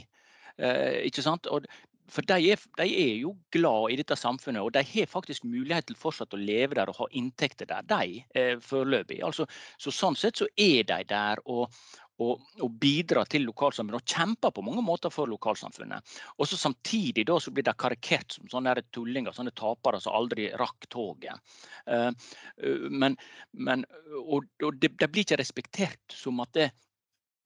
Eh, 0.58 1.02
ikke 1.10 1.26
sant? 1.26 1.50
Og, 1.52 1.68
for 2.12 2.26
de 2.30 2.52
er, 2.52 2.62
de 2.78 2.86
er, 2.86 3.14
jo 3.24 3.34
glad 3.54 3.92
i 3.92 3.98
dette 4.00 4.18
samfunnet, 4.20 4.62
og 4.62 4.74
de 4.76 4.84
har 4.86 5.10
faktisk 5.10 5.46
mulighet 5.50 5.88
til 5.90 5.98
fortsatt 5.98 6.36
å 6.38 6.40
leve 6.40 6.78
der 6.78 6.92
og 6.92 7.00
ha 7.00 7.10
inntekter 7.18 7.70
der, 7.70 7.86
de 7.90 8.24
eh, 8.38 8.56
foreløpig. 8.62 9.22
Altså, 9.26 9.48
så 9.82 9.94
sånn 9.94 10.18
sett 10.20 10.42
så 10.42 10.48
er 10.54 10.86
de 10.86 11.00
der 11.10 11.42
og, 11.50 11.74
og, 12.22 12.46
og 12.62 12.78
bidrar 12.80 13.28
til 13.30 13.48
lokalsamfunnet 13.50 14.04
og 14.04 14.14
kjemper 14.16 14.54
på 14.56 14.64
mange 14.66 14.84
måter 14.86 15.14
for 15.14 15.30
lokalsamfunnet. 15.32 16.16
Og 16.38 16.48
så 16.48 16.60
Samtidig 16.66 17.26
da 17.28 17.40
så 17.42 17.52
blir 17.54 17.66
de 17.68 17.74
karikert 17.78 18.38
som 18.38 18.48
sånne 18.50 18.78
tullinger, 18.96 19.36
sånne 19.36 19.54
tapere 19.58 20.00
som 20.02 20.16
aldri 20.18 20.48
rakk 20.62 20.88
toget. 20.94 21.58
Eh, 21.90 22.12
men, 22.90 23.18
men, 23.52 23.86
og, 24.22 24.48
og 24.64 24.80
det, 24.80 24.96
det, 25.00 25.10
blir 25.10 25.26
ikke 25.26 25.42
respektert 25.42 26.16
som 26.16 26.40
at 26.46 26.54
det, 26.58 26.70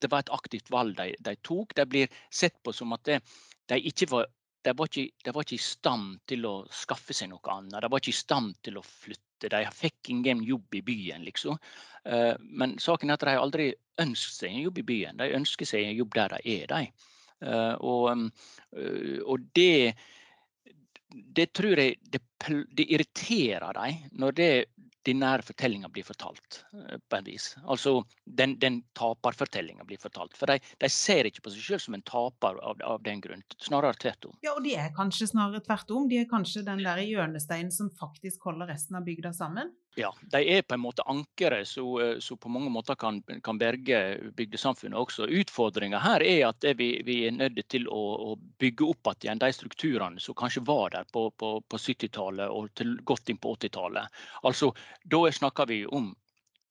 det 0.02 0.12
var 0.12 0.24
et 0.24 0.34
aktivt 0.36 0.72
valg 0.74 0.98
de, 0.98 1.14
de 1.20 1.36
tok. 1.46 1.76
De 1.78 1.86
blir 1.90 2.20
sett 2.32 2.58
på 2.64 2.74
som 2.76 2.94
at 2.96 3.06
de, 3.08 3.20
de 3.72 3.82
ikke 3.92 4.10
var 4.12 4.30
de 4.62 4.74
var, 4.76 4.90
ikke, 4.92 5.24
de 5.24 5.32
var, 5.32 5.46
ikke, 5.46 5.56
i 5.56 5.64
stand 5.64 6.08
til 6.28 6.46
å 6.48 6.54
skaffe 6.74 7.16
seg 7.16 7.30
noe 7.32 7.54
annet. 7.54 7.78
De 7.80 7.90
var 7.92 8.02
ikke 8.02 8.12
i 8.12 8.18
stand 8.18 8.58
til 8.66 8.80
å 8.80 8.84
flytte. 8.84 9.48
De 9.54 9.62
fikk 9.72 10.10
ingen 10.12 10.42
jobb 10.44 10.76
i 10.76 10.82
byen, 10.84 11.24
liksom. 11.24 11.56
Eh, 12.04 12.34
men 12.60 12.76
saken 12.84 13.10
er 13.10 13.16
at 13.16 13.24
de 13.30 13.36
aldri 13.40 13.70
ønsket 14.04 14.36
seg 14.36 14.52
en 14.52 14.66
jobb 14.66 14.82
i 14.82 14.88
byen. 14.90 15.22
De 15.22 15.30
ønsker 15.38 15.70
seg 15.70 15.88
en 15.88 15.96
jobb 15.96 16.18
der 16.18 16.36
de 16.36 16.58
er, 16.58 16.74
de. 16.74 17.14
Eh, 17.48 17.76
og, 17.88 18.26
eh, 18.76 19.22
og 19.24 19.48
det, 19.56 19.96
det 21.08 21.48
tror 21.56 21.80
jeg 21.80 21.96
det, 22.04 22.22
det 22.76 22.90
irriterer 22.90 23.80
dem 23.80 24.20
når 24.20 24.36
det 24.42 24.52
den 25.08 25.22
nære 25.24 25.46
fortellinga 25.48 25.90
blir 25.94 26.06
fortalt. 26.08 26.64
Eh, 26.74 27.00
på 27.10 27.20
en 27.20 27.28
vis. 27.28 27.52
Altså 27.64 28.00
den, 28.26 28.58
den 28.60 28.82
taperfortellinga 28.98 29.86
blir 29.88 30.02
fortalt. 30.02 30.36
For 30.38 30.52
de, 30.52 30.60
de, 30.82 30.90
ser 30.92 31.30
ikke 31.30 31.46
på 31.46 31.54
seg 31.54 31.66
selv 31.66 31.86
som 31.86 31.98
en 31.98 32.06
taper 32.06 32.60
av, 32.60 32.82
av, 32.84 33.02
den 33.06 33.24
grunn. 33.24 33.44
Snarere 33.64 34.00
tvert 34.00 34.30
om. 34.30 34.38
Ja, 34.46 34.56
og 34.58 34.66
de 34.66 34.76
er 34.80 34.92
kanskje 34.96 35.30
snarere 35.32 35.64
tvert 35.66 35.94
om. 35.96 36.10
De 36.12 36.20
er 36.22 36.30
kanskje 36.30 36.66
den 36.68 36.84
der 36.86 37.02
hjørnesteinen 37.06 37.72
som 37.74 37.92
faktisk 38.00 38.50
holder 38.50 38.74
resten 38.74 39.00
av 39.00 39.08
bygda 39.08 39.34
sammen? 39.36 39.74
Ja, 39.98 40.14
de 40.22 40.40
er 40.54 40.62
på 40.62 40.76
en 40.76 40.84
måte 40.84 41.04
ankeret 41.10 41.68
som 41.68 41.98
eh, 42.02 42.38
på 42.40 42.52
mange 42.52 42.70
måter 42.70 42.96
kan, 42.96 43.22
kan 43.44 43.58
berge 43.58 44.32
bygdesamfunnet 44.38 45.00
også. 45.00 45.26
Utfordringa 45.42 46.00
her 46.04 46.24
er 46.24 46.44
at 46.52 46.68
vi, 46.78 46.92
vi, 47.06 47.24
er 47.28 47.36
nødt 47.36 47.60
til 47.68 47.88
å, 47.90 48.04
å 48.30 48.36
bygge 48.62 48.86
opp 48.86 49.12
igjen 49.18 49.42
de 49.42 49.50
strukturene 49.56 50.22
som 50.22 50.38
kanskje 50.38 50.64
var 50.68 50.94
der 50.94 51.10
på, 51.12 51.30
på, 51.32 51.52
på 51.66 51.82
70-tallet 51.82 52.54
og 52.54 52.70
til 52.78 52.96
godt 53.02 53.34
inn 53.34 53.42
på 53.42 53.56
80-tallet. 53.58 54.22
Altså, 54.44 54.72
da 55.04 55.26
snakker 55.32 55.68
vi 55.68 55.84
om 55.86 56.14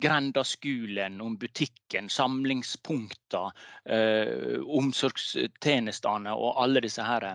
grendaskolen, 0.02 1.20
om 1.20 1.36
butikken, 1.38 2.08
samlingspunkter, 2.08 3.50
eh, 3.84 4.60
omsorgstjenestene 4.62 6.34
og 6.34 6.62
alle 6.62 6.82
disse 6.84 7.02
her. 7.02 7.26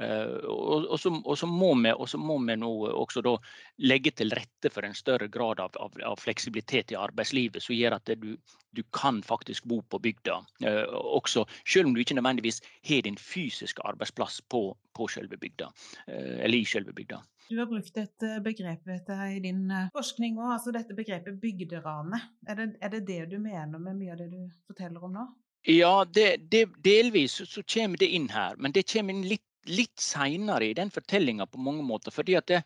Eh, 0.00 0.36
og, 0.48 0.86
og, 0.86 1.00
så, 1.00 1.12
og, 1.12 1.36
så, 1.38 1.48
vi, 1.48 1.92
og 1.92 2.08
så 2.08 2.20
må 2.20 2.38
vi 2.46 2.56
nå 2.56 2.70
også 2.88 3.24
da 3.26 3.36
legge 3.84 4.14
til 4.16 4.32
rette 4.32 4.72
for 4.72 4.88
en 4.88 4.96
større 4.96 5.28
grad 5.28 5.60
av, 5.60 5.76
av, 5.80 6.00
av 6.14 6.16
fleksibilitet 6.22 6.94
i 6.94 7.00
arbeidslivet, 7.00 7.62
som 7.62 7.76
gjør 7.76 7.98
at 7.98 8.14
du, 8.22 8.32
du 8.72 8.82
kan 8.96 9.20
faktisk 9.22 9.68
bo 9.68 9.82
på 9.84 10.00
bygda. 10.08 10.40
Eh, 10.64 10.84
også 10.88 11.44
selv 11.66 11.90
om 11.90 11.94
du 11.94 12.00
ikke 12.00 12.16
nødvendigvis 12.16 12.62
har 12.88 13.04
din 13.04 13.20
fysiske 13.20 13.84
arbeidsplass 13.84 14.40
på, 14.48 14.70
på 14.96 15.08
selve 15.12 15.38
bygda, 15.40 15.70
eh, 16.08 16.44
eller 16.46 16.58
i 16.58 16.64
selve 16.68 16.94
bygda. 16.96 17.22
Du 17.48 17.58
har 17.60 17.68
brukt 17.70 17.98
et 18.00 18.26
eh, 18.26 18.38
begrep 18.42 18.88
i 18.90 19.40
din 19.44 19.70
eh, 19.70 19.90
forskning 19.94 20.38
òg, 20.40 20.52
altså 20.56 20.72
dette 20.74 20.96
begrepet 20.98 21.38
bygderane. 21.42 22.20
Er 22.48 22.58
det, 22.58 22.70
er 22.80 22.94
det, 22.96 23.02
det 23.06 23.20
du 23.34 23.38
mener 23.38 23.78
med 23.78 24.00
mye 24.00 24.14
av 24.16 24.22
det 24.22 24.30
du 24.32 24.40
forteller 24.66 25.04
om 25.06 25.14
nå? 25.14 25.26
Ja, 25.66 26.04
det, 26.04 26.36
det, 26.50 26.66
delvis 26.84 27.40
så 27.42 27.62
kommer 27.62 27.98
det 27.98 28.08
inn 28.14 28.28
her, 28.30 28.58
men 28.58 28.74
det 28.74 28.86
kommer 28.90 29.14
inn 29.14 29.26
litt, 29.26 29.46
litt 29.66 29.98
seinere 29.98 30.68
i 30.68 30.76
den 30.78 30.92
fortellinga 30.94 31.46
på 31.50 31.62
mange 31.62 31.82
måter. 31.86 32.14
fordi 32.14 32.36
at 32.38 32.46
det, 32.50 32.62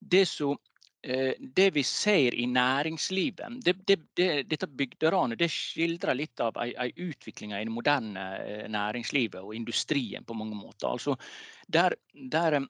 det, 0.00 0.22
eh, 0.22 0.56
det 1.04 1.66
vi 1.74 1.82
ser 1.84 2.34
i 2.34 2.46
næringslivet 2.48 3.58
det, 3.64 3.96
Dette 4.48 4.66
bygderanet 4.66 5.38
det 5.38 5.50
skildrer 5.52 6.16
litt 6.16 6.40
av 6.40 6.56
en 6.62 6.92
utvikling 6.96 7.52
i 7.52 7.64
det 7.66 7.74
moderne 7.74 8.22
næringslivet 8.72 9.42
og 9.42 9.54
industrien 9.54 10.24
på 10.24 10.36
mange 10.38 10.56
måter. 10.56 10.88
Altså, 10.88 11.16
der, 11.68 11.96
der 12.14 12.62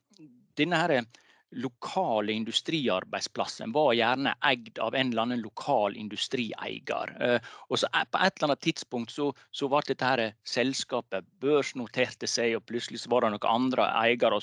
denne 0.58 0.80
her 0.82 1.04
lokale 1.54 2.32
industriarbeidsplassen 2.32 3.72
var 3.72 3.92
gjerne 3.94 4.34
eid 4.44 4.78
av 4.82 4.94
en 4.94 5.12
eller 5.12 5.22
annen 5.22 5.42
lokal 5.44 5.96
industrieier. 5.96 7.14
Eh, 7.22 7.38
og 7.68 7.78
så 7.78 7.88
På 8.10 8.18
et 8.18 8.36
eller 8.36 8.50
annet 8.50 8.64
tidspunkt 8.64 9.14
så, 9.14 9.30
så 9.50 9.68
ble 9.70 9.82
dette 9.86 10.08
her 10.08 10.22
selskapet 10.48 11.26
børsnoterte 11.40 12.28
seg, 12.30 12.56
og 12.58 12.66
plutselig 12.66 13.04
så 13.04 13.12
var 13.12 13.24
det 13.24 13.34
noen 13.36 13.50
andre 13.54 13.88
eiere, 14.02 14.34
og 14.34 14.42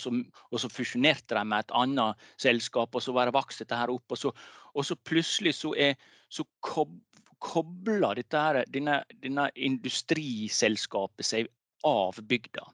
og 0.52 0.60
så 0.60 0.70
fusjonerte 0.72 1.36
de 1.36 1.44
med 1.48 1.66
et 1.66 1.76
annet 1.78 2.28
selskap, 2.42 2.96
og 2.96 3.04
så 3.04 3.14
bare 3.16 3.34
vokste 3.34 3.66
dette 3.66 3.80
her 3.80 3.94
opp. 3.94 4.06
Og 4.12 4.18
så, 4.18 4.34
og 4.74 4.86
så 4.86 4.96
plutselig 4.96 5.56
så, 5.60 5.74
er, 5.78 5.96
så 6.30 6.46
kob, 6.60 6.94
kobler 7.40 8.16
dette 8.20 8.38
her, 8.38 8.64
denne, 8.72 9.02
denne 9.24 9.50
industriselskapet 9.56 11.28
seg 11.28 11.52
av 11.88 12.20
bygda. 12.30 12.66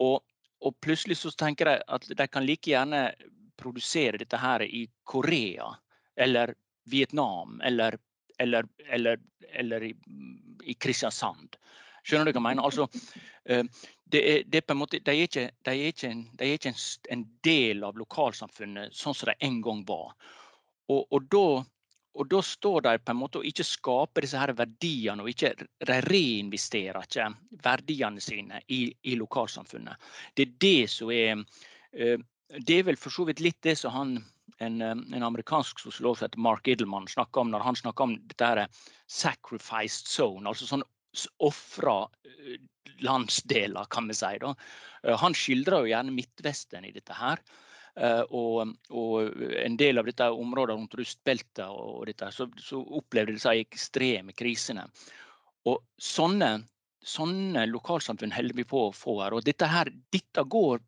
Og, 0.00 0.22
og 0.64 0.76
plutselig 0.84 1.18
så 1.20 1.32
tenker 1.36 1.68
jeg 1.68 1.84
at 1.88 2.08
de 2.08 2.26
kan 2.28 2.46
like 2.46 2.70
gjerne 2.70 3.10
produsere 3.60 4.20
dette 4.20 4.40
her 4.40 4.64
i 4.66 4.86
Korea 5.04 5.70
eller 6.16 6.54
Vietnam 6.90 7.60
eller, 7.64 7.98
eller, 8.38 8.66
eller, 8.88 9.20
eller 9.52 9.82
i, 9.82 9.94
i, 10.62 10.74
Kristiansand. 10.74 11.56
Skjønner 12.02 12.30
du 12.30 12.38
hva 12.38 12.40
jeg 12.40 12.46
mener? 12.48 12.66
Altså, 12.66 12.86
eh, 13.44 13.64
det 14.10 14.22
er, 14.30 14.46
det 14.46 14.62
er 14.62 14.78
måte, 14.78 15.00
de 15.04 15.12
er 15.12 15.26
ikke, 15.26 15.50
de 15.64 15.72
er 15.72 15.90
ikke, 15.92 16.08
en, 16.10 16.22
de 16.38 16.54
ikke 16.54 16.72
en, 16.72 16.80
en, 17.14 17.26
del 17.44 17.84
av 17.86 17.98
lokalsamfunnet 18.00 18.96
sånn 18.96 19.14
som 19.14 19.30
de 19.30 19.36
en 19.46 19.60
gang 19.62 19.84
var. 19.86 20.16
Og, 20.90 21.04
og, 21.04 21.28
da, 21.30 21.44
og 22.18 22.30
da 22.32 22.40
står 22.42 22.80
de 22.88 22.96
på 23.04 23.14
en 23.14 23.20
måte 23.20 23.38
og 23.40 23.46
ikke 23.46 23.66
skaper 23.66 24.26
disse 24.26 24.40
her 24.40 24.54
verdiene, 24.58 25.22
og 25.22 25.30
ikke, 25.30 25.52
de 25.86 26.00
reinvesterer 26.08 27.06
ikke 27.06 27.28
verdiene 27.62 28.24
sine 28.24 28.64
i, 28.66 28.82
i 29.06 29.16
lokalsamfunnet. 29.20 30.10
Det 30.34 30.48
er 30.48 30.58
det 30.66 30.90
som 30.90 31.14
er 31.14 31.44
det 32.58 32.80
er 32.80 32.86
vel 32.90 32.98
for 32.98 33.14
så 33.14 33.26
vidt 33.28 33.42
litt 33.44 33.58
det 33.62 33.76
som 33.78 33.94
han 33.94 34.14
en, 34.60 34.80
en, 34.82 35.22
amerikansk 35.22 35.80
sosiolog 35.80 36.18
som 36.18 36.26
heter 36.26 36.42
Mark 36.42 36.68
Idleman, 36.68 37.08
snakker 37.08 37.44
om 37.44 37.52
når 37.52 37.64
han 37.64 37.78
snakker 37.78 38.04
om 38.04 38.16
dette 38.28 38.44
her 38.44 38.66
'sacrificed 39.08 40.10
zone', 40.10 40.48
altså 40.48 40.66
sånn 40.68 40.84
ofra 41.40 42.04
landsdeler, 43.00 43.88
kan 43.90 44.08
vi 44.08 44.14
si. 44.14 44.36
Da. 44.42 44.54
Han 45.22 45.34
skildrer 45.34 45.84
jo 45.84 45.92
gjerne 45.92 46.14
Midtvesten 46.14 46.84
i 46.86 46.92
dette 46.94 47.16
her. 47.16 47.40
Og, 48.30 48.74
og, 48.94 49.40
en 49.58 49.76
del 49.80 49.98
av 49.98 50.06
dette 50.06 50.28
området 50.30 50.76
rundt 50.76 50.94
rustbeltet 51.00 51.64
og 51.66 52.04
dette, 52.06 52.30
så, 52.32 52.46
så 52.62 52.80
opplevde 53.00 53.34
disse 53.34 53.56
ekstreme 53.64 54.36
krisene. 54.36 54.86
Og 55.68 55.82
sånne, 56.00 56.52
sånne 57.02 57.66
lokalsamfunn 57.72 58.36
holder 58.36 58.60
vi 58.60 58.68
på 58.68 58.86
å 58.86 58.94
få 58.94 59.18
her. 59.24 59.34
Og 59.34 59.44
dette, 59.48 59.66
her, 59.68 59.90
dette 60.14 60.46
går 60.46 60.84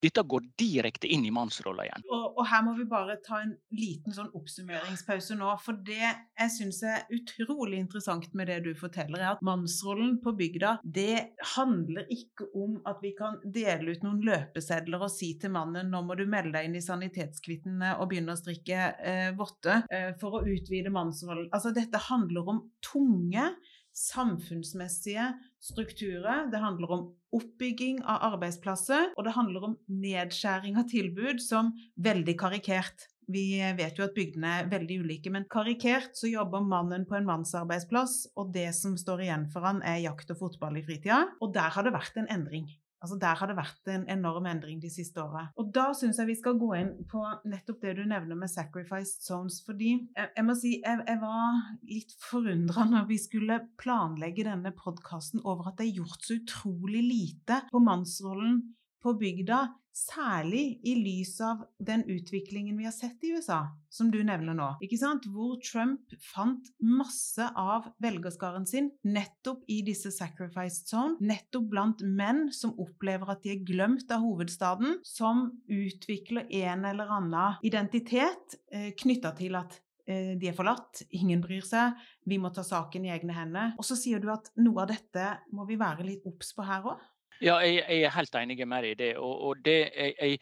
dette 0.00 0.22
går 0.24 0.46
direkte 0.58 1.08
inn 1.12 1.24
i 1.28 1.32
mannsrolla 1.34 1.84
igjen. 1.84 2.04
Og, 2.08 2.38
og, 2.38 2.42
her 2.48 2.62
må 2.64 2.74
vi 2.78 2.86
bare 2.88 3.18
ta 3.24 3.42
en 3.44 3.52
liten 3.76 4.14
sånn 4.16 4.30
oppsummeringspause 4.36 5.36
nå. 5.38 5.50
For 5.60 5.78
det 5.86 6.00
jeg 6.00 6.52
syns 6.54 6.80
er 6.88 7.04
utrolig 7.12 7.80
interessant 7.82 8.30
med 8.36 8.48
det 8.50 8.60
du 8.64 8.70
forteller, 8.78 9.20
er 9.20 9.34
at 9.34 9.44
mannsrollen 9.44 10.16
på 10.24 10.32
bygda, 10.38 10.76
det 10.84 11.36
handler 11.54 12.08
ikke 12.12 12.48
om 12.56 12.78
at 12.88 13.02
vi 13.04 13.12
kan 13.18 13.38
dele 13.44 13.94
ut 13.94 14.06
noen 14.06 14.22
løpesedler 14.24 15.04
og 15.04 15.12
si 15.12 15.34
til 15.40 15.52
mannen 15.54 15.90
nå 15.92 16.02
må 16.06 16.16
du 16.18 16.24
melde 16.30 16.54
deg 16.56 16.68
inn 16.68 16.78
i 16.78 16.84
sanitetskvittene 16.84 17.96
og 17.98 18.08
begynne 18.10 18.34
å 18.36 18.40
strikke 18.40 18.86
eh, 18.96 19.28
votter 19.36 19.84
eh, 19.92 20.12
for 20.20 20.38
å 20.38 20.44
utvide 20.48 20.92
mannsrollen. 20.94 21.50
Altså 21.52 21.74
dette 21.76 22.00
handler 22.08 22.48
om 22.54 22.64
tunge 22.84 23.50
samfunnsmessige 23.96 25.32
strukturer. 25.60 26.46
Det 26.50 26.62
handler 26.62 26.90
om 26.96 27.08
oppbygging 27.36 28.02
av 28.02 28.34
arbeidsplasser, 28.34 29.12
og 29.16 29.26
det 29.26 29.36
handler 29.36 29.70
om 29.70 29.78
nedskjæring 30.02 30.78
av 30.80 30.88
tilbud 30.90 31.42
som 31.42 31.72
veldig 32.02 32.36
karikert. 32.40 33.06
Vi 33.30 33.60
vet 33.78 33.98
jo 33.98 34.06
at 34.08 34.16
bygdene 34.16 34.52
er 34.58 34.70
veldig 34.72 34.96
ulike, 35.04 35.30
men 35.30 35.46
karikert 35.50 36.16
så 36.18 36.30
jobber 36.30 36.64
mannen 36.66 37.06
på 37.06 37.14
en 37.18 37.28
mannsarbeidsplass, 37.28 38.32
og 38.34 38.50
det 38.56 38.70
som 38.74 38.96
står 38.98 39.26
igjen 39.26 39.46
for 39.52 39.66
han 39.68 39.82
er 39.86 40.02
jakt 40.02 40.32
og 40.34 40.40
fotball 40.42 40.80
i 40.80 40.84
fritida. 40.86 41.22
Og 41.38 41.54
der 41.54 41.70
har 41.76 41.86
det 41.86 41.94
vært 41.94 42.18
en 42.18 42.30
endring. 42.32 42.66
Altså 43.00 43.16
Der 43.20 43.38
har 43.40 43.48
det 43.48 43.56
vært 43.56 43.90
en 43.92 44.04
enorm 44.12 44.46
endring 44.50 44.80
de 44.82 44.90
siste 44.92 45.22
åra. 45.22 45.46
Og 45.60 45.70
da 45.74 45.90
syns 45.96 46.20
jeg 46.20 46.28
vi 46.28 46.36
skal 46.38 46.58
gå 46.60 46.70
inn 46.76 46.90
på 47.08 47.22
nettopp 47.48 47.80
det 47.84 47.94
du 47.96 48.02
nevner 48.08 48.36
med 48.36 48.52
sacrificed 48.52 49.24
zones. 49.24 49.60
Fordi 49.66 49.94
jeg, 49.96 50.28
jeg 50.36 50.46
må 50.46 50.56
si 50.58 50.74
jeg, 50.78 51.04
jeg 51.08 51.20
var 51.22 51.62
litt 51.88 52.12
forundra 52.20 52.84
når 52.90 53.08
vi 53.08 53.20
skulle 53.22 53.60
planlegge 53.80 54.44
denne 54.50 54.74
podkasten 54.76 55.44
over 55.44 55.70
at 55.70 55.80
det 55.80 55.88
er 55.88 56.02
gjort 56.02 56.28
så 56.28 56.36
utrolig 56.36 57.02
lite 57.06 57.62
på 57.70 57.82
mannsrollen 57.84 58.60
på 59.00 59.16
bygda 59.16 59.62
Særlig 60.00 60.80
i 60.86 60.94
lys 60.96 61.34
av 61.44 61.66
den 61.82 62.02
utviklingen 62.08 62.78
vi 62.78 62.86
har 62.86 62.94
sett 62.94 63.20
i 63.26 63.34
USA, 63.36 63.58
som 63.92 64.08
du 64.12 64.20
nevner 64.24 64.56
nå. 64.56 64.68
ikke 64.80 64.96
sant? 64.96 65.26
Hvor 65.28 65.58
Trump 65.64 66.14
fant 66.24 66.70
masse 66.80 67.44
av 67.58 67.90
velgerskaren 68.00 68.64
sin 68.70 68.88
nettopp 69.04 69.66
i 69.68 69.80
disse 69.84 70.12
sacrificed 70.14 70.88
zone, 70.88 71.18
nettopp 71.20 71.68
blant 71.74 72.04
menn 72.06 72.48
som 72.56 72.72
opplever 72.80 73.34
at 73.34 73.44
de 73.44 73.52
er 73.52 73.66
glemt 73.66 74.08
av 74.14 74.24
hovedstaden, 74.24 74.98
som 75.04 75.50
utvikler 75.68 76.48
en 76.62 76.88
eller 76.88 77.12
annen 77.18 77.60
identitet 77.66 78.56
eh, 78.72 78.90
knytta 78.96 79.34
til 79.36 79.60
at 79.60 79.76
eh, 80.08 80.32
de 80.40 80.48
er 80.48 80.56
forlatt, 80.56 81.04
ingen 81.12 81.44
bryr 81.44 81.66
seg, 81.66 82.00
vi 82.24 82.40
må 82.40 82.54
ta 82.56 82.64
saken 82.64 83.04
i 83.04 83.12
egne 83.12 83.36
hender. 83.36 83.76
Og 83.76 83.84
så 83.84 83.98
sier 84.00 84.22
du 84.22 84.30
at 84.32 84.48
noe 84.62 84.86
av 84.86 84.94
dette 84.94 85.32
må 85.52 85.68
vi 85.68 85.76
være 85.80 86.08
litt 86.08 86.24
obs 86.30 86.54
på 86.56 86.64
her 86.64 86.94
òg? 86.94 87.08
Ja, 87.40 87.60
jeg, 87.64 87.84
jeg, 87.86 88.02
er 88.04 88.16
helt 88.16 88.34
enig 88.36 88.58
med 88.68 88.84
deg 88.84 88.96
i 88.96 88.98
det. 89.00 89.12
Og, 89.20 89.36
og 89.48 89.62
det 89.64 89.78
jeg, 89.96 90.40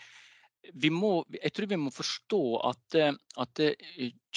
vi 0.74 0.90
må, 0.92 1.22
jeg 1.32 1.52
tror 1.54 1.68
vi 1.70 1.78
må 1.80 1.90
forstå 1.94 2.40
at, 2.68 2.96
at 3.40 3.60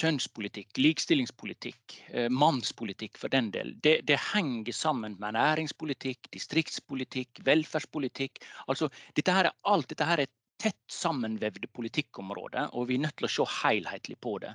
kjønnspolitikk, 0.00 0.78
likestillingspolitikk, 0.78 1.96
eh, 2.12 2.28
mannspolitikk 2.32 3.18
for 3.20 3.32
den 3.32 3.50
del, 3.54 3.74
det, 3.84 3.98
det, 4.08 4.20
henger 4.32 4.76
sammen 4.76 5.18
med 5.20 5.36
næringspolitikk, 5.36 6.30
distriktspolitikk, 6.32 7.42
velferdspolitikk. 7.44 8.40
Altså, 8.68 8.88
dette 9.18 9.34
her 9.34 9.50
er, 9.50 9.58
alt 9.68 9.90
dette 9.92 10.08
her 10.08 10.24
er 10.24 10.32
tett 10.62 10.78
sammenvevde 10.92 11.68
politikkområder, 11.74 12.70
og 12.78 12.88
vi 12.88 12.96
er 12.96 13.04
nødt 13.08 13.18
til 13.18 13.28
å 13.28 13.34
se 13.34 13.48
helhetlig 13.64 14.16
på 14.22 14.38
det. 14.44 14.54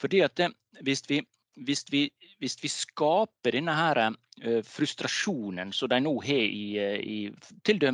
Fordi 0.00 0.22
at 0.24 0.46
hvis 0.86 1.04
vi 1.10 1.20
hvis 1.66 1.84
vi, 1.90 2.06
hvis 2.40 2.56
vi, 2.62 2.68
skaper 2.72 3.50
denne 3.56 3.74
her, 3.76 3.96
uh, 4.10 4.62
frustrasjonen 4.66 5.72
som 5.76 5.88
de 5.92 5.98
nå 6.04 6.14
har 6.24 6.46
i, 6.46 6.64
uh, 6.80 6.98
i 7.00 7.18
til 7.66 7.76
Uh, 7.80 7.90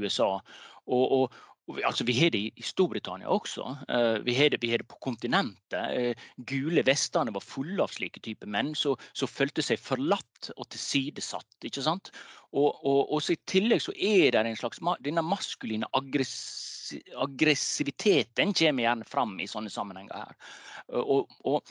USA 0.00 0.30
og, 0.90 1.12
og, 1.12 1.24
altså 1.86 2.04
Vi 2.04 2.18
har 2.18 2.30
det 2.34 2.52
i 2.58 2.62
Storbritannia 2.66 3.28
også. 3.30 3.62
Vi, 4.24 4.34
har 4.34 4.48
det, 4.50 4.58
vi 4.62 4.70
har 4.72 4.78
det 4.82 4.88
på 4.90 5.02
kontinentet. 5.04 6.16
gule 6.48 6.82
vestene 6.82 7.30
var 7.30 7.40
fulle 7.46 7.82
av 7.84 7.90
slike 7.94 8.20
typer 8.24 8.46
menn 8.50 8.74
som 8.74 8.96
følte 9.30 9.62
seg 9.62 9.78
forlatt 9.78 10.50
og 10.56 10.68
tilsidesatt. 10.72 11.46
ikke 11.62 11.82
sant? 11.86 12.10
Og, 12.50 12.74
og, 12.82 13.14
og 13.14 13.30
I 13.30 13.36
tillegg 13.46 13.80
så 13.84 13.92
er 13.94 14.30
det 14.34 14.46
en 14.50 14.58
slags 14.58 14.82
denne 15.04 15.22
maskuline 15.22 15.86
aggressiviteten 15.94 18.54
kommer 18.56 18.82
gjerne 18.88 19.04
fram 19.06 19.38
i 19.38 19.46
sånne 19.46 19.70
sammenhenger 19.70 20.14
her. 20.24 20.34
og, 20.90 21.30
og 21.46 21.62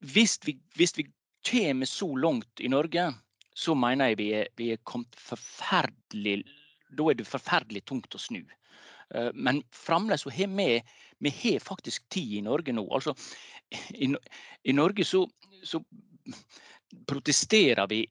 hvis 0.00 0.38
vi, 0.44 0.58
hvis 0.76 0.96
vi 0.98 1.06
kommer 1.50 1.86
så 1.86 2.08
langt 2.16 2.60
i 2.60 2.68
Norge, 2.68 3.08
så 3.54 3.74
mener 3.74 4.12
jeg 4.12 4.18
vi 4.20 4.28
er, 4.38 4.50
vi 4.56 4.70
er 4.72 4.84
kommet 4.86 5.14
forferdelig 5.18 6.44
Da 6.88 7.10
er 7.10 7.18
det 7.18 7.26
forferdelig 7.28 7.82
tungt 7.84 8.14
å 8.16 8.20
snu. 8.20 8.40
Eh, 9.14 9.30
men 9.34 9.60
fremdeles 9.76 10.22
så 10.24 10.30
har 10.32 10.48
vi, 10.56 10.68
vi 11.18 11.32
har 11.42 11.60
faktisk 11.60 12.06
tid 12.08 12.38
i 12.38 12.44
Norge 12.46 12.72
nå. 12.72 12.86
Altså, 12.94 13.12
i, 13.92 14.08
i 14.64 14.72
Norge 14.72 15.04
så, 15.04 15.26
så 15.62 15.82
protesterer 17.06 17.86
vi 17.90 18.06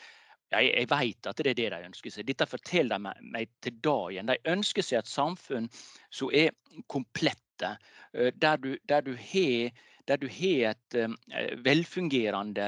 jeg, 0.53 0.73
jeg 0.73 0.89
vet 0.91 1.29
at 1.29 1.39
det 1.39 1.51
er 1.51 1.59
det 1.59 1.69
de 1.73 1.87
ønsker 1.89 2.13
seg. 2.13 2.27
Dette 2.27 2.47
forteller 2.49 2.97
de 2.97 3.07
meg, 3.07 3.23
meg 3.35 3.49
til 3.63 3.79
dagen. 3.83 4.29
De 4.29 4.37
ønsker 4.53 4.85
seg 4.85 5.01
et 5.01 5.11
samfunn 5.11 5.69
som 6.13 6.31
er 6.33 6.53
komplette, 6.91 7.75
eh, 8.13 8.31
der 8.35 8.61
du, 8.61 8.75
der 8.89 9.05
du 9.05 9.15
har 9.17 9.73
der 10.07 10.19
du 10.19 10.27
har 10.27 10.73
et 10.73 10.95
um, 10.99 11.15
velfungerende 11.63 12.65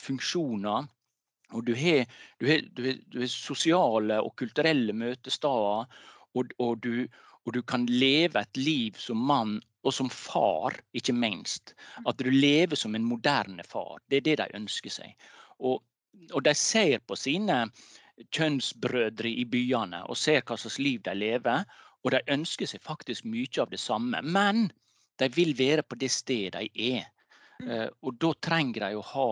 funksjoner. 0.00 0.86
Og 1.56 1.64
du 1.66 1.74
har, 1.76 2.04
du, 2.40 2.46
har, 2.48 2.62
du, 2.76 2.84
har, 2.84 3.00
du 3.12 3.20
har, 3.20 3.28
sosiale 3.32 4.20
og 4.20 4.34
kulturelle 4.36 4.92
møtesteder. 4.92 5.88
Og, 6.34 6.54
og, 6.58 6.82
du, 6.84 7.06
og, 7.44 7.54
du, 7.54 7.62
kan 7.62 7.86
leve 7.86 8.40
et 8.40 8.56
liv 8.56 8.96
som 9.00 9.20
mann 9.20 9.58
og 9.84 9.94
som 9.94 10.10
far, 10.12 10.76
ikke 10.92 11.14
minst. 11.16 11.74
At 12.08 12.20
du 12.20 12.30
lever 12.30 12.76
som 12.76 12.94
en 12.94 13.04
moderne 13.04 13.64
far. 13.64 14.00
Det 14.10 14.20
er 14.20 14.26
det 14.26 14.38
de 14.42 14.56
ønsker 14.60 14.92
seg. 14.92 15.14
Og 15.58 15.80
og 16.32 16.44
de 16.44 16.54
ser 16.56 16.98
på 17.06 17.16
sine 17.16 17.66
kjønnsbrødre 18.34 19.30
i 19.30 19.44
byene 19.48 20.02
og 20.10 20.18
ser 20.18 20.42
hva 20.46 20.58
slags 20.58 20.78
liv 20.82 21.02
de 21.06 21.14
lever. 21.14 21.64
Og 22.06 22.14
de 22.14 22.22
ønsker 22.30 22.68
seg 22.70 22.82
faktisk 22.84 23.26
mye 23.26 23.62
av 23.62 23.70
det 23.72 23.80
samme. 23.82 24.20
Men 24.22 24.68
de 25.18 25.28
vil 25.34 25.54
være 25.58 25.82
på 25.82 25.98
det 25.98 26.10
stedet 26.14 26.60
de 26.60 26.92
er. 26.94 27.08
Mm. 27.58 27.70
Eh, 27.70 27.88
og 28.06 28.18
da 28.22 28.32
trenger 28.42 28.86
de 28.86 28.98
å 28.98 29.06
ha 29.12 29.30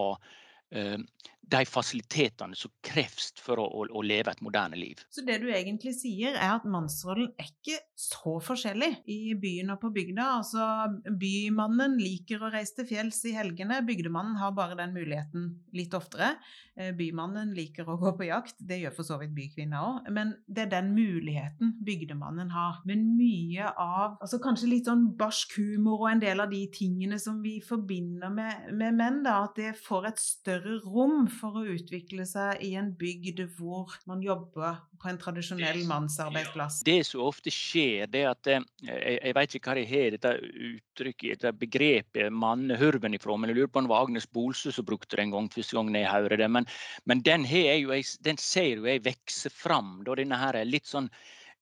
eh, 0.75 0.99
de 1.47 1.63
fasilitetene 1.69 2.57
som 2.59 2.73
kreves 2.85 3.31
for 3.39 3.61
å, 3.63 3.67
å, 3.67 3.85
å, 3.87 4.03
leve 4.03 4.33
et 4.33 4.43
moderne 4.43 4.79
liv. 4.79 5.03
Så 5.15 5.23
det 5.27 5.39
du 5.43 5.47
egentlig 5.53 5.95
sier, 5.95 6.35
er 6.35 6.57
at 6.57 6.67
mannsrollen 6.67 7.31
er 7.39 7.51
ikke 7.53 7.79
så 7.97 8.37
forskjellig 8.43 8.91
i 9.13 9.37
byen 9.39 9.71
og 9.77 9.81
på 9.85 9.93
bygda. 9.95 10.27
Altså, 10.41 10.67
bymannen 11.07 11.97
liker 12.01 12.43
å 12.43 12.51
reise 12.53 12.81
til 12.81 12.89
fjells 12.91 13.23
i 13.31 13.37
helgene, 13.37 13.79
bygdemannen 13.87 14.41
har 14.41 14.57
bare 14.57 14.79
den 14.79 14.95
muligheten 14.97 15.53
litt 15.77 15.95
oftere. 15.97 16.35
Eh, 16.77 16.91
bymannen 16.97 17.55
liker 17.57 17.87
å 17.89 17.99
gå 18.01 18.13
på 18.19 18.27
jakt, 18.27 18.59
det 18.59 18.81
gjør 18.83 18.97
for 18.99 19.09
så 19.09 19.21
vidt 19.23 19.33
bykvinner 19.37 19.87
òg, 19.87 20.11
men 20.13 20.35
det 20.51 20.67
er 20.67 20.73
den 20.75 20.91
muligheten 20.97 21.77
bygdemannen 21.87 22.51
har. 22.53 22.83
Men 22.89 23.07
mye 23.17 23.71
av 23.71 24.19
altså 24.19 24.43
kanskje 24.43 24.73
litt 24.73 24.91
sånn 24.91 25.07
barsk 25.17 25.57
humor 25.61 26.03
og 26.03 26.11
en 26.11 26.25
del 26.27 26.43
av 26.43 26.51
de 26.51 26.65
tingene 26.75 27.21
som 27.23 27.39
vi 27.45 27.61
forbinder 27.65 28.35
med, 28.35 28.69
med 28.77 28.99
menn, 28.99 29.23
da, 29.25 29.39
at 29.47 29.57
det 29.57 29.73
får 29.79 30.11
et 30.11 30.21
større 30.21 30.81
rom 30.85 31.25
for 31.37 31.61
å 31.61 31.65
utvikle 31.77 32.25
seg 32.29 32.63
i 32.65 32.73
en 32.79 32.89
bygd 32.97 33.43
hvor 33.59 33.95
man 34.09 34.23
jobber 34.25 34.81
på 35.01 35.11
en 35.11 35.19
tradisjonell 35.21 35.83
mannsarbeidsplass? 35.89 36.81
Det 36.87 36.99
som 37.09 37.25
ofte 37.27 37.53
skjer, 37.53 38.09
det 38.11 38.25
er 38.25 38.33
at 38.33 38.51
eh, 38.51 38.67
jeg, 38.89 39.19
jeg 39.21 39.37
vet 39.39 39.57
ikke 39.59 39.71
hva 39.71 39.79
jeg 39.81 39.91
har 39.93 40.17
dette 40.17 40.35
uttrykket, 40.71 41.45
dette 41.45 41.55
begrepet 41.61 42.35
mannehurven 42.45 43.17
ifra, 43.19 43.37
men 43.37 43.53
jeg 43.53 43.61
lurer 43.61 43.73
på 43.73 43.83
om 43.83 43.89
det 43.89 43.95
var 43.95 44.09
Agnes 44.09 44.29
Bolsø 44.39 44.75
som 44.75 44.89
brukte 44.89 45.19
det 45.19 45.27
en 45.27 45.37
gang 45.37 45.51
første 45.53 45.79
gang 45.79 45.95
jeg 45.95 46.13
hører 46.13 46.43
det. 46.43 46.51
Men, 46.59 46.69
men 47.05 47.25
den, 47.27 47.47
jo, 47.47 48.03
den, 48.27 48.41
ser 48.41 48.73
jo 48.75 48.89
jeg 48.89 49.05
vokse 49.07 49.53
fram, 49.53 49.99
da, 50.07 50.17
denne 50.19 50.41
her 50.41 50.63
litt 50.67 50.89
sånn 50.89 51.11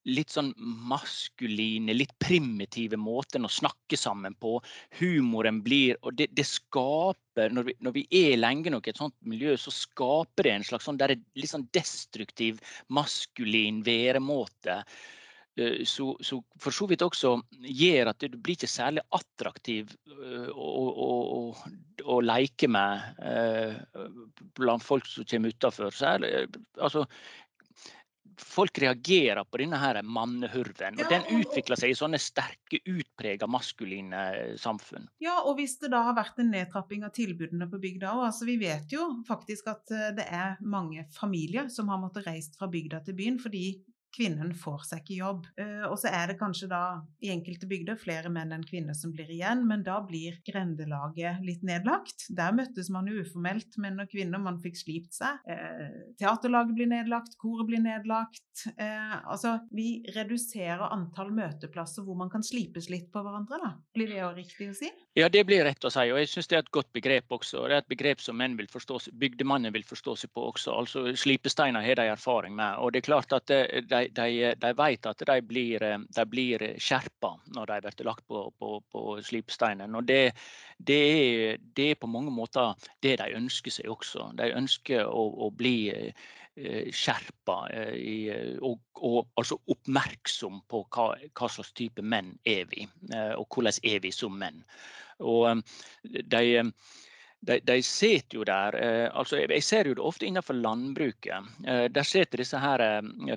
litt 0.09 0.33
sånn 0.35 0.53
maskuline, 0.59 1.95
litt 1.97 2.13
primitive 2.23 2.99
måten 3.01 3.47
å 3.47 3.53
snakke 3.53 3.99
sammen 3.99 4.37
på. 4.41 4.59
Humoren 5.01 5.63
blir 5.65 5.97
Og 6.03 6.17
det, 6.19 6.31
det 6.37 6.47
skaper 6.49 7.53
når 7.55 7.71
vi, 7.71 7.75
når 7.81 7.97
vi, 7.97 8.07
er 8.25 8.39
lenge 8.39 8.73
nok 8.73 8.87
i 8.87 8.93
et 8.93 9.01
sånt 9.01 9.17
miljø, 9.27 9.57
så 9.59 9.73
skaper 9.75 10.47
det 10.47 10.55
en 10.55 10.69
slags 10.69 10.89
sånn 10.89 11.01
der, 11.01 11.17
litt 11.39 11.51
sånn 11.51 11.69
destruktiv, 11.75 12.61
maskulin 12.93 13.83
væremåte. 13.87 14.83
Eh, 15.57 15.85
så, 15.85 16.17
så, 16.21 16.41
for 16.59 16.75
så 16.75 16.87
vidt 16.91 17.03
også 17.07 17.37
gjør 17.63 18.11
at 18.11 18.25
du 18.27 18.37
blir 18.37 18.57
ikke 18.59 18.71
særlig 18.71 19.05
attraktiv 19.15 19.93
eh, 20.11 20.49
å, 20.51 20.71
å, 20.91 21.11
å, 21.37 21.75
å 22.11 22.17
leke 22.25 22.67
med 22.69 23.21
uh, 23.23 23.77
blant 24.59 24.83
folk 24.83 25.07
som 25.07 25.27
kommer 25.31 25.55
utafor. 25.55 25.95
Altså, 25.95 27.05
folk 28.41 28.79
reagerer 28.83 29.45
på 29.47 29.61
denne 29.61 29.79
her 29.81 30.01
mannehurven. 30.03 31.01
og 31.01 31.11
Den 31.11 31.27
utvikler 31.39 31.79
seg 31.81 31.93
i 31.93 31.99
sånne 31.99 32.21
sterke, 32.23 32.81
utprega 32.91 33.49
maskuline 33.51 34.25
eh, 34.35 34.55
samfunn. 34.61 35.09
Ja, 35.23 35.41
og 35.45 35.59
hvis 35.61 35.77
det 35.83 35.93
da 35.95 36.03
har 36.09 36.17
vært 36.19 36.41
en 36.43 36.53
nedtrapping 36.55 37.07
av 37.07 37.15
tilbudene 37.17 37.69
på 37.71 37.81
bygda 37.83 38.13
òg. 38.15 38.27
Altså, 38.29 38.49
vi 38.49 38.59
vet 38.63 38.93
jo 38.95 39.09
faktisk 39.29 39.71
at 39.73 39.95
eh, 39.95 40.13
det 40.19 40.29
er 40.29 40.59
mange 40.61 41.07
familier 41.15 41.71
som 41.73 41.91
har 41.93 42.01
måttet 42.03 42.29
reist 42.29 42.59
fra 42.59 42.71
bygda 42.71 43.05
til 43.05 43.19
byen 43.19 43.41
fordi 43.43 43.67
kvinnen 44.15 44.53
får 44.57 44.87
seg 44.89 45.03
ikke 45.03 45.19
jobb. 45.19 45.47
Eh, 45.61 45.85
og 45.89 45.97
så 46.01 46.11
er 46.13 46.31
det 46.31 46.39
kanskje 46.41 46.69
da 46.71 46.83
i 47.25 47.33
enkelte 47.35 47.69
bygder 47.71 47.99
flere 48.01 48.31
menn 48.33 48.55
enn 48.55 48.67
kvinner 48.67 48.97
som 48.97 49.13
blir 49.15 49.31
igjen, 49.33 49.65
men 49.69 49.85
da 49.87 49.99
blir 50.05 50.39
grendelaget 50.47 51.43
litt 51.47 51.65
nedlagt. 51.67 52.29
Der 52.35 52.55
møttes 52.57 52.91
man 52.95 53.11
uformelt, 53.11 53.79
menn 53.83 54.01
og 54.03 54.11
kvinner, 54.13 54.43
man 54.43 54.61
fikk 54.63 54.79
slipt 54.81 55.19
seg. 55.19 55.41
Eh, 55.51 56.15
teaterlaget 56.21 56.77
blir 56.79 56.91
nedlagt, 56.91 57.39
koret 57.41 57.69
blir 57.71 57.83
nedlagt. 57.85 58.67
Eh, 58.79 59.17
altså, 59.23 59.57
vi 59.75 60.05
reduserer 60.15 60.87
antall 60.95 61.33
møteplasser 61.35 62.07
hvor 62.07 62.19
man 62.19 62.31
kan 62.33 62.45
slipes 62.47 62.91
litt 62.93 63.11
på 63.13 63.25
hverandre, 63.25 63.61
da. 63.63 63.73
Blir 63.97 64.13
det 64.13 64.21
jo 64.21 64.31
riktig 64.37 64.71
å 64.71 64.79
si? 64.79 64.91
Ja, 65.19 65.29
det 65.31 65.45
blir 65.49 65.65
rett 65.67 65.85
å 65.87 65.93
si, 65.93 66.07
og 66.11 66.21
jeg 66.21 66.31
syns 66.31 66.51
det 66.51 66.59
er 66.59 66.65
et 66.65 66.75
godt 66.75 66.91
begrep 66.95 67.35
også. 67.35 67.67
Det 67.71 67.79
er 67.79 67.85
et 67.85 67.91
begrep 67.91 68.23
som 68.23 68.39
menn 68.39 68.57
vil 68.59 68.71
forstå, 68.71 69.01
bygdemannen 69.19 69.75
vil 69.75 69.87
forstå 69.87 70.17
seg 70.23 70.33
på 70.35 70.49
også. 70.53 70.75
Altså 70.75 71.05
Slipesteiner 71.19 71.85
har 71.85 71.99
de 71.99 72.09
erfaring 72.11 72.55
med. 72.57 72.79
og 72.79 72.93
det 72.93 73.03
er 73.03 73.09
klart 73.09 73.33
at 73.35 73.51
de 73.51 74.04
de, 74.13 74.53
de, 74.61 74.71
vet 74.79 75.07
at 75.07 75.25
de 75.29 75.37
blir, 75.47 75.85
de 76.17 76.25
blir 76.29 76.65
skjerpa 76.83 77.35
når 77.57 77.73
de 77.73 77.81
blir 77.85 78.09
lagt 78.09 78.27
på, 78.29 78.45
på, 78.59 78.79
på 78.93 79.03
slipsteinen. 79.25 79.95
Og 79.95 80.07
det, 80.09 80.35
det, 80.79 81.01
er, 81.01 81.59
det, 81.77 81.91
er, 81.91 82.01
på 82.01 82.11
mange 82.11 82.33
måter 82.35 82.75
det 83.05 83.19
de 83.23 83.31
ønsker 83.39 83.75
seg 83.75 83.91
også. 83.93 84.31
De 84.39 84.51
ønsker 84.57 85.07
å, 85.07 85.25
å 85.47 85.51
bli 85.55 85.77
eh, 85.95 86.91
skjerpa 86.95 87.59
eh, 87.75 88.59
og, 88.61 88.81
og, 89.01 89.21
altså 89.41 89.61
oppmerksom 89.75 90.63
på 90.71 90.85
hva, 90.89 91.13
hva, 91.33 91.51
slags 91.51 91.73
type 91.77 92.03
menn 92.03 92.35
er 92.45 92.69
vi, 92.71 92.89
eh, 93.13 93.33
og 93.39 93.49
hvordan 93.49 93.81
er 93.83 94.05
vi 94.05 94.13
som 94.15 94.37
menn. 94.41 94.63
Og 95.23 95.63
de 96.03 96.45
de, 97.45 97.59
de 97.61 97.77
sitter 97.85 98.39
jo 98.39 98.45
der. 98.49 98.77
Eh, 98.79 99.09
altså 99.13 99.43
jeg 99.43 99.65
ser 99.65 99.89
jo 99.89 99.97
det 99.99 100.05
ofte 100.05 100.27
innenfor 100.27 100.57
landbruket. 100.57 101.51
Eh, 101.67 101.85
der 101.93 102.07
sitter 102.07 102.41
disse 102.41 102.61
her 102.61 102.83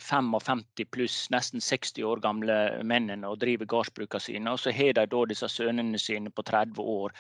55 0.04 0.64
eh, 0.80 0.88
pluss, 0.92 1.18
nesten 1.34 1.64
60 1.64 2.06
år 2.08 2.22
gamle 2.24 2.58
mennene 2.88 3.28
og 3.28 3.42
driver 3.44 3.68
gårdsbrukene 3.68 4.24
sine. 4.24 4.54
Og 4.54 4.62
så 4.64 4.74
har 4.76 4.96
de 4.98 5.06
da 5.12 5.24
disse 5.30 5.50
sønnene 5.52 6.00
sine 6.00 6.32
på 6.32 6.46
30 6.48 6.82
år. 6.82 7.16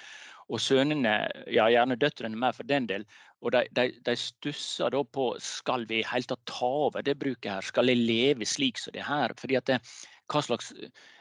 Og 0.47 0.61
sønnene, 0.63 1.15
ja 1.51 1.65
gjerne 1.67 1.99
døtrene 1.99 2.39
mer 2.39 2.55
for 2.55 2.67
den 2.67 2.85
del, 2.87 3.03
og 3.43 3.51
de, 3.51 3.65
de, 3.75 3.89
de, 4.05 4.13
stusser 4.15 4.93
da 4.95 5.01
på 5.03 5.25
skal 5.43 5.83
vi 5.89 5.99
helt 6.07 6.31
ta 6.47 6.69
over 6.87 7.03
det 7.03 7.17
bruket 7.19 7.51
her, 7.51 7.65
skal 7.67 7.91
jeg 7.91 7.99
leve 7.99 8.47
slik 8.47 8.79
som 8.79 8.95
det 8.95 9.03
her? 9.05 9.35
Fordi 9.37 9.57
at 9.59 9.67
det, 9.67 9.81
hva 10.31 10.41
slags, 10.41 10.71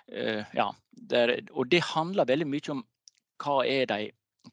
ja, 0.06 0.68
det, 1.10 1.50
Og 1.50 1.66
det 1.74 1.82
handler 1.90 2.30
veldig 2.30 2.46
mye 2.46 2.70
om 2.76 2.84
hva 3.42 3.58
er 3.66 3.90
de 3.90 3.98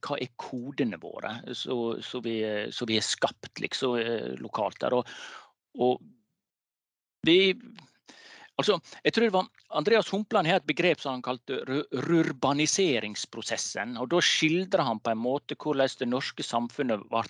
hva 0.01 0.17
er 0.21 0.33
kodene 0.39 0.97
våre 1.01 1.35
som 1.57 2.23
vi, 2.23 2.41
vi, 2.43 2.97
er 2.97 3.05
skapt 3.05 3.59
liksom, 3.63 3.97
eh, 3.99 4.33
lokalt 4.41 4.79
der. 4.83 4.93
Og, 4.97 5.03
og 5.79 6.01
vi, 7.27 7.53
altså, 8.59 8.79
jeg 9.03 9.13
tror 9.13 9.25
det 9.25 9.35
var 9.35 9.47
Andreas 9.73 10.09
Humpland 10.13 10.47
har 10.47 10.55
et 10.61 10.69
begrep 10.69 10.99
som 11.01 11.15
han 11.15 11.25
kalte 11.25 11.61
rurbaniseringsprosessen. 12.07 13.97
og 13.97 14.09
Da 14.13 14.19
skildrer 14.21 14.83
han 14.85 14.99
på 15.01 15.09
en 15.13 15.23
måte 15.23 15.55
hvordan 15.57 15.89
det 15.99 16.09
norske 16.11 16.43
samfunnet 16.45 16.99
ble 17.09 17.23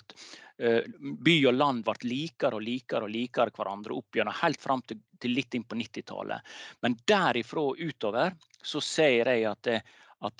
eh, 0.58 0.82
by 0.98 1.36
og 1.48 1.54
land 1.56 1.84
ble 1.86 1.96
likere 2.10 2.54
og 2.58 2.66
likere 2.66 3.04
og 3.08 3.14
likere 3.14 3.54
hverandre 3.54 3.96
opp 3.96 4.10
gjennom 4.18 4.40
helt 4.42 4.60
fram 4.60 4.82
til, 4.88 4.98
litt 5.24 5.54
inn 5.56 5.64
på 5.64 5.78
90-tallet. 5.80 6.40
Men 6.84 6.98
derifra 7.08 7.60
og 7.70 7.80
utover 7.80 8.34
så 8.60 8.80
ser 8.84 9.30
jeg 9.32 9.44
at, 9.48 9.62
det, 9.64 9.80
at 10.20 10.36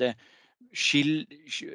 skil, 0.72 1.26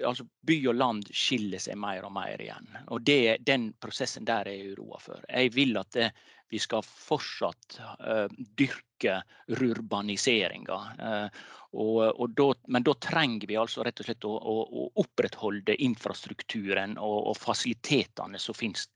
altså 0.06 0.26
by 0.48 0.58
og 0.72 0.78
land 0.80 1.12
skiller 1.16 1.62
seg 1.62 1.78
mer 1.80 2.08
og 2.08 2.14
mer 2.16 2.42
igjen. 2.42 2.68
Og 2.88 3.04
det, 3.06 3.40
Den 3.46 3.72
prosessen 3.82 4.28
der 4.28 4.48
er 4.50 4.58
jeg 4.58 4.76
uroa 4.76 5.00
for. 5.04 5.24
Jeg 5.30 5.54
vil 5.56 5.78
at 5.80 5.92
det, 5.96 6.12
vi 6.50 6.60
skal 6.62 6.84
fortsatt 6.86 7.80
uh, 7.80 8.28
dyrke 8.58 9.22
rurbaniseringa. 9.60 10.80
Uh, 11.00 11.58
og, 11.78 12.00
og 12.18 12.32
da, 12.34 12.48
men 12.74 12.86
da 12.86 12.96
trenger 12.98 13.46
vi 13.50 13.58
altså 13.62 13.84
rett 13.86 14.02
og 14.02 14.08
slett 14.08 14.26
å, 14.26 14.32
å, 14.34 14.56
å 14.66 14.86
opprettholde 15.04 15.76
infrastrukturen 15.86 16.98
og, 16.98 17.18
og 17.30 17.38
fasilitetene 17.38 18.42
som 18.42 18.58
finnes. 18.58 18.88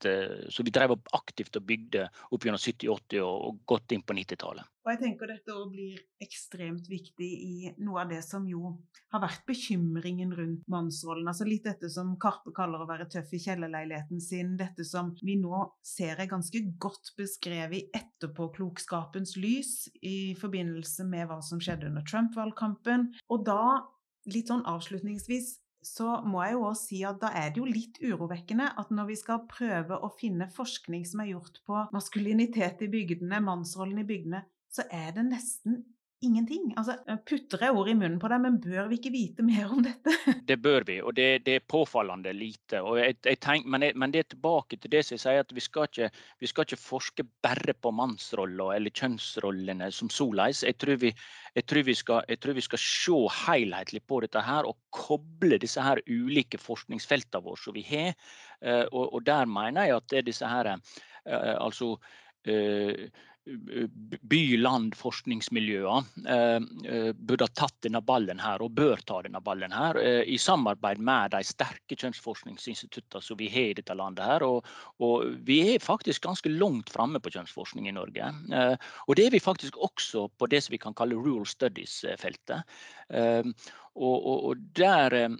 Så 0.50 0.66
vi 0.66 0.74
drev 0.74 0.96
aktivt 1.14 1.54
og 1.60 1.68
bygde 1.68 2.08
opp 2.34 2.46
gjennom 2.46 2.58
70-, 2.58 2.90
80- 2.90 3.22
og 3.22 3.60
godt 3.70 3.94
inn 3.94 4.02
på 4.02 4.16
90-tallet. 4.18 4.66
Og 4.84 4.90
jeg 4.92 5.00
tenker 5.00 5.30
dette 5.30 5.54
blir 5.70 6.00
ekstremt 6.20 6.90
viktig 6.90 7.28
i 7.30 7.70
noe 7.80 8.02
av 8.02 8.10
det 8.10 8.18
som 8.26 8.44
jo 8.44 8.74
har 9.14 9.22
vært 9.22 9.46
bekymringen 9.48 10.34
rundt 10.36 10.66
mannsrollen. 10.68 11.30
Altså 11.30 11.46
litt 11.48 11.64
dette 11.64 11.88
som 11.92 12.10
Karpe 12.20 12.52
kaller 12.52 12.82
å 12.82 12.88
være 12.90 13.06
tøff 13.14 13.32
i 13.32 13.40
kjellerleiligheten 13.40 14.20
sin. 14.20 14.58
Dette 14.60 14.84
som 14.84 15.14
vi 15.22 15.38
nå 15.40 15.62
ser 15.80 16.20
er 16.20 16.28
ganske 16.28 16.60
godt 16.82 17.14
beskrevet 17.16 17.43
i 17.50 17.82
etterpåklokskapens 17.94 19.36
lys 19.36 19.88
i 20.02 20.34
forbindelse 20.38 21.04
med 21.08 21.28
hva 21.28 21.40
som 21.44 21.60
skjedde 21.60 21.90
under 21.90 22.04
Trump-valgkampen. 22.08 23.10
Og 23.28 23.44
da, 23.46 23.84
litt 24.30 24.48
sånn 24.48 24.64
avslutningsvis, 24.68 25.58
så 25.84 26.22
må 26.24 26.40
jeg 26.46 26.56
jo 26.56 26.62
også 26.64 26.88
si 26.88 27.00
at 27.04 27.18
da 27.20 27.30
er 27.36 27.50
det 27.52 27.60
jo 27.60 27.68
litt 27.68 27.98
urovekkende 28.00 28.70
at 28.80 28.92
når 28.94 29.10
vi 29.10 29.16
skal 29.20 29.44
prøve 29.50 29.98
å 30.00 30.08
finne 30.16 30.48
forskning 30.52 31.04
som 31.04 31.20
er 31.20 31.34
gjort 31.34 31.60
på 31.68 31.82
maskulinitet 31.92 32.86
i 32.86 32.88
bygdene, 32.92 33.42
mannsrollen 33.44 34.00
i 34.00 34.08
bygdene, 34.08 34.40
så 34.72 34.86
er 34.88 35.12
det 35.14 35.26
nesten 35.28 35.82
ingenting. 36.24 36.72
Altså, 36.80 36.96
Putter 37.28 37.62
jeg 37.66 37.76
ord 37.76 37.88
i 37.90 37.94
munnen 37.96 38.18
på 38.22 38.28
deg, 38.32 38.40
men 38.42 38.56
bør 38.62 38.88
vi 38.90 38.98
ikke 38.98 39.12
vite 39.14 39.44
mer 39.46 39.72
om 39.72 39.82
dette? 39.84 40.12
Det 40.48 40.56
bør 40.60 40.84
vi, 40.88 40.98
og 41.02 41.14
det, 41.16 41.44
det 41.46 41.54
er 41.58 41.66
påfallende 41.70 42.32
lite. 42.36 42.80
Jeg, 42.98 43.16
jeg 43.24 43.38
tenker, 43.42 43.70
men, 43.70 43.86
jeg, 43.86 43.96
men, 44.00 44.12
det 44.12 44.22
er 44.22 44.28
tilbake 44.34 44.78
til 44.80 44.92
det 44.92 45.02
som 45.04 45.14
jeg 45.16 45.22
sier, 45.22 45.40
at 45.44 45.54
vi 45.56 45.64
skal 45.64 45.88
ikke, 45.88 46.10
vi 46.42 46.50
skal 46.50 46.66
ikke 46.66 46.80
forske 46.80 47.26
bare 47.44 47.74
på 47.80 47.92
mannsroller 47.96 48.74
eller 48.76 48.94
kjønnsrollene 48.94 49.90
som 49.94 50.10
såleis. 50.12 50.64
Jeg, 50.66 50.78
tror 50.80 51.00
vi, 51.00 51.12
jeg, 51.56 51.96
skal, 51.96 52.24
jeg 52.28 52.40
tror 52.42 52.58
vi 52.58 52.66
skal 52.66 52.82
se 52.82 53.20
helhetlig 53.44 54.04
på 54.08 54.20
dette 54.24 54.44
her 54.44 54.68
og 54.68 54.78
koble 54.94 55.60
disse 55.62 55.82
her 55.84 56.02
ulike 56.08 56.60
forskningsfeltene 56.60 57.44
våre 57.44 57.60
som 57.60 57.76
vi 57.76 57.84
har. 57.88 58.16
Eh, 58.60 58.84
og, 58.90 59.14
og 59.14 59.26
der 59.26 59.48
mener 59.50 59.88
jeg 59.88 60.00
at 60.00 60.10
det 60.12 60.20
er 60.20 60.28
disse 60.28 60.50
her, 60.50 60.74
eh, 60.74 61.54
altså 63.44 63.52
eh, 63.76 63.88
by-land-forskningsmiljøene 64.24 66.04
burde 67.14 67.44
ha 67.44 67.48
tatt 67.54 67.82
denne 67.84 68.00
ballen 68.04 68.38
her, 68.40 68.62
og 68.62 68.70
bør 68.76 68.96
ta 69.06 69.22
denne 69.24 69.40
ballen 69.44 69.72
her, 69.74 69.98
i 70.24 70.38
samarbeid 70.40 70.98
med 70.98 71.30
de 71.34 71.42
sterke 71.44 71.96
kjønnsforskningsinstituttene 71.96 73.22
som 73.22 73.36
vi 73.38 73.48
har 73.52 73.68
i 73.72 73.74
dette 73.76 73.94
landet. 73.94 74.24
her, 74.24 74.42
og, 74.42 74.64
og 74.98 75.24
Vi 75.44 75.74
er 75.74 75.78
faktisk 75.78 76.22
ganske 76.24 76.48
langt 76.48 76.90
framme 76.90 77.20
på 77.20 77.30
kjønnsforskning 77.30 77.88
i 77.88 77.92
Norge. 77.92 78.32
Og 79.08 79.16
det 79.16 79.26
er 79.26 79.30
vi 79.30 79.40
faktisk 79.40 79.76
også 79.76 80.28
på 80.38 80.46
det 80.46 80.62
som 80.64 80.72
vi 80.72 80.78
kan 80.78 80.94
kalle 80.94 81.14
rural 81.14 81.46
studies-feltet. 81.46 82.62
Og, 83.94 84.26
og, 84.26 84.44
og, 84.48 84.56
der, 84.74 85.36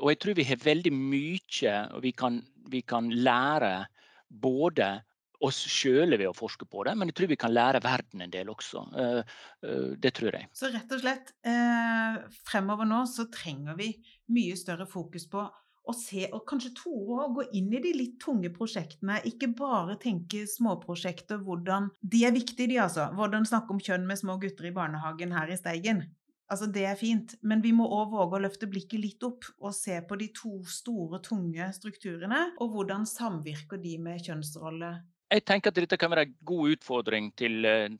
og 0.00 0.10
jeg 0.10 0.18
tror 0.18 0.34
vi 0.34 0.48
har 0.48 0.56
veldig 0.64 0.92
mye 0.92 1.88
vi 2.02 2.12
kan, 2.12 2.42
vi 2.70 2.80
kan 2.80 3.10
lære 3.10 3.86
både 4.32 5.02
oss 5.42 5.58
sjøle 5.70 6.18
ved 6.18 6.30
å 6.30 6.36
forske 6.36 6.66
på 6.68 6.84
det, 6.86 6.94
men 6.98 7.10
jeg 7.10 7.18
tror 7.18 7.32
vi 7.32 7.40
kan 7.40 7.54
lære 7.54 7.82
verden 7.84 8.24
en 8.24 8.32
del 8.32 8.52
også. 8.52 8.84
Eh, 8.98 9.34
eh, 9.66 9.88
det 10.02 10.14
tror 10.18 10.38
jeg. 10.38 10.48
Så 10.56 10.70
rett 10.72 10.94
og 10.94 11.02
slett, 11.02 11.34
eh, 11.46 12.22
fremover 12.48 12.88
nå 12.88 13.02
så 13.10 13.26
trenger 13.32 13.78
vi 13.78 13.92
mye 14.32 14.56
større 14.58 14.86
fokus 14.90 15.26
på 15.30 15.42
å 15.82 15.92
se, 15.98 16.28
og 16.30 16.44
kanskje 16.46 16.74
tore 16.78 17.24
å 17.24 17.32
gå 17.34 17.48
inn 17.58 17.72
i 17.74 17.82
de 17.82 17.92
litt 17.96 18.18
tunge 18.22 18.52
prosjektene. 18.54 19.18
Ikke 19.26 19.50
bare 19.58 19.98
tenke 19.98 20.44
småprosjekter, 20.46 21.42
hvordan 21.42 21.90
De 22.00 22.24
er 22.24 22.34
viktige, 22.34 22.68
de, 22.70 22.78
altså. 22.78 23.08
Hvordan 23.18 23.48
snakke 23.48 23.74
om 23.74 23.82
kjønn 23.82 24.06
med 24.06 24.20
små 24.20 24.38
gutter 24.38 24.70
i 24.70 24.74
barnehagen 24.74 25.34
her 25.34 25.50
i 25.50 25.58
Steigen. 25.58 26.04
Altså, 26.52 26.68
det 26.68 26.84
er 26.84 26.98
fint, 27.00 27.34
men 27.42 27.62
vi 27.64 27.72
må 27.72 27.86
òg 27.88 28.12
våge 28.12 28.36
å 28.36 28.42
løfte 28.44 28.68
blikket 28.68 29.00
litt 29.00 29.24
opp 29.24 29.46
og 29.58 29.72
se 29.74 29.96
på 30.04 30.18
de 30.20 30.28
to 30.36 30.58
store, 30.68 31.22
tunge 31.24 31.70
strukturene, 31.72 32.42
og 32.60 32.74
hvordan 32.74 33.08
samvirker 33.08 33.80
de 33.80 33.96
med 34.02 34.20
kjønnsrolle 34.20 34.92
jeg 35.32 35.44
tenker 35.48 35.72
at 35.72 35.78
dette 35.78 35.96
kan 36.00 36.10
være 36.12 36.24
en 36.26 36.34
god 36.48 36.72
utfordring 36.76 37.26
til, 37.38 37.54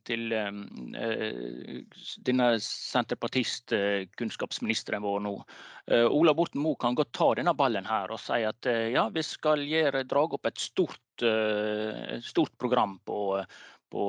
til 0.06 0.32
um, 0.36 0.58
uh, 0.96 1.80
denne 2.26 2.48
senterpartistkunnskapsministeren 2.66 5.02
vår 5.04 5.20
nå. 5.24 5.34
Uh, 5.90 6.08
Ola 6.12 6.34
Borten 6.36 6.60
Moe 6.62 6.76
kan 6.80 6.94
godt 6.98 7.12
ta 7.16 7.28
denne 7.38 7.54
ballen 7.56 7.86
her 7.88 8.10
og 8.12 8.20
si 8.22 8.40
at 8.48 8.62
uh, 8.68 8.92
ja, 8.92 9.04
vi 9.14 9.22
skal 9.26 9.58
gjøre, 9.68 10.08
drage 10.08 10.34
opp 10.38 10.46
et 10.50 10.60
stort, 10.60 10.98
stort 12.24 12.58
program 12.58 13.00
på, 13.06 13.44
på 13.92 14.02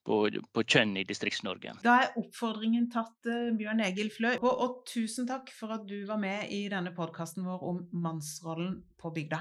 på, 0.00 0.16
på, 0.56 0.62
kjønn 0.64 0.96
i 0.96 1.04
Distrikts-Norge. 1.06 1.72
Da 1.84 1.92
er 2.02 2.14
oppfordringen 2.18 2.86
tatt, 2.90 3.26
Bjørn 3.60 3.80
Egil 3.84 4.08
Fløy. 4.10 4.38
Og, 4.40 4.50
og, 4.50 4.80
tusen 4.88 5.26
takk 5.28 5.52
for 5.54 5.70
at 5.76 5.84
du 5.86 6.06
var 6.08 6.18
med 6.18 6.48
i 6.56 6.68
denne 6.72 6.90
podkasten 6.96 7.44
vår 7.46 7.60
om 7.68 7.78
mannsrollen 7.92 8.80
på 8.98 9.10
bygda. 9.14 9.40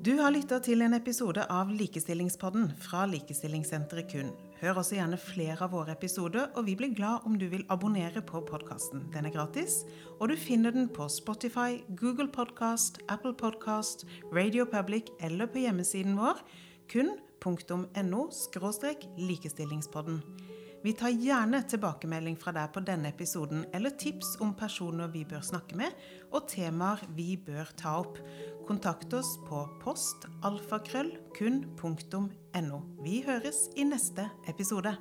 Du 0.00 0.14
har 0.16 0.32
lytta 0.32 0.56
til 0.64 0.80
en 0.80 0.94
episode 0.96 1.42
av 1.52 1.68
Likestillingspodden 1.76 2.70
fra 2.80 3.02
Likestillingssenteret 3.04 4.06
KUN. 4.08 4.30
Hør 4.62 4.78
også 4.80 4.96
gjerne 4.96 5.18
flere 5.20 5.66
av 5.66 5.74
våre 5.74 5.92
episoder, 5.92 6.46
og 6.56 6.64
vi 6.70 6.72
blir 6.80 6.94
glad 6.96 7.26
om 7.28 7.34
du 7.36 7.44
vil 7.52 7.66
abonnere 7.68 8.22
på 8.24 8.40
podkasten. 8.48 9.02
Den 9.12 9.28
er 9.28 9.34
gratis, 9.34 9.82
og 10.16 10.32
du 10.32 10.38
finner 10.40 10.72
den 10.72 10.88
på 10.88 11.04
Spotify, 11.12 11.82
Google 12.00 12.30
Podcast, 12.32 13.02
Apple 13.12 13.34
Podcast, 13.36 14.06
Radio 14.32 14.64
Public 14.64 15.12
eller 15.20 15.52
på 15.52 15.66
hjemmesiden 15.66 16.16
vår 16.16 16.40
kun.no 16.88 18.24
likestillingspodden. 19.20 20.22
Vi 20.82 20.92
tar 20.96 21.12
gjerne 21.12 21.58
tilbakemelding 21.68 22.38
fra 22.40 22.54
deg 22.56 22.70
på 22.72 22.80
denne 22.80 23.10
episoden, 23.12 23.66
eller 23.76 23.92
tips 24.00 24.38
om 24.40 24.54
personer 24.56 25.10
vi 25.12 25.26
bør 25.28 25.42
snakke 25.44 25.76
med, 25.76 25.92
og 26.32 26.46
temaer 26.48 27.02
vi 27.12 27.34
bør 27.36 27.68
ta 27.76 27.98
opp. 28.00 28.16
Kontakt 28.70 29.10
oss 29.18 29.32
på 29.48 29.64
postalfakrøllkun.no. 29.82 32.78
Vi 33.02 33.18
høres 33.26 33.66
i 33.74 33.82
neste 33.82 34.30
episode. 34.46 34.94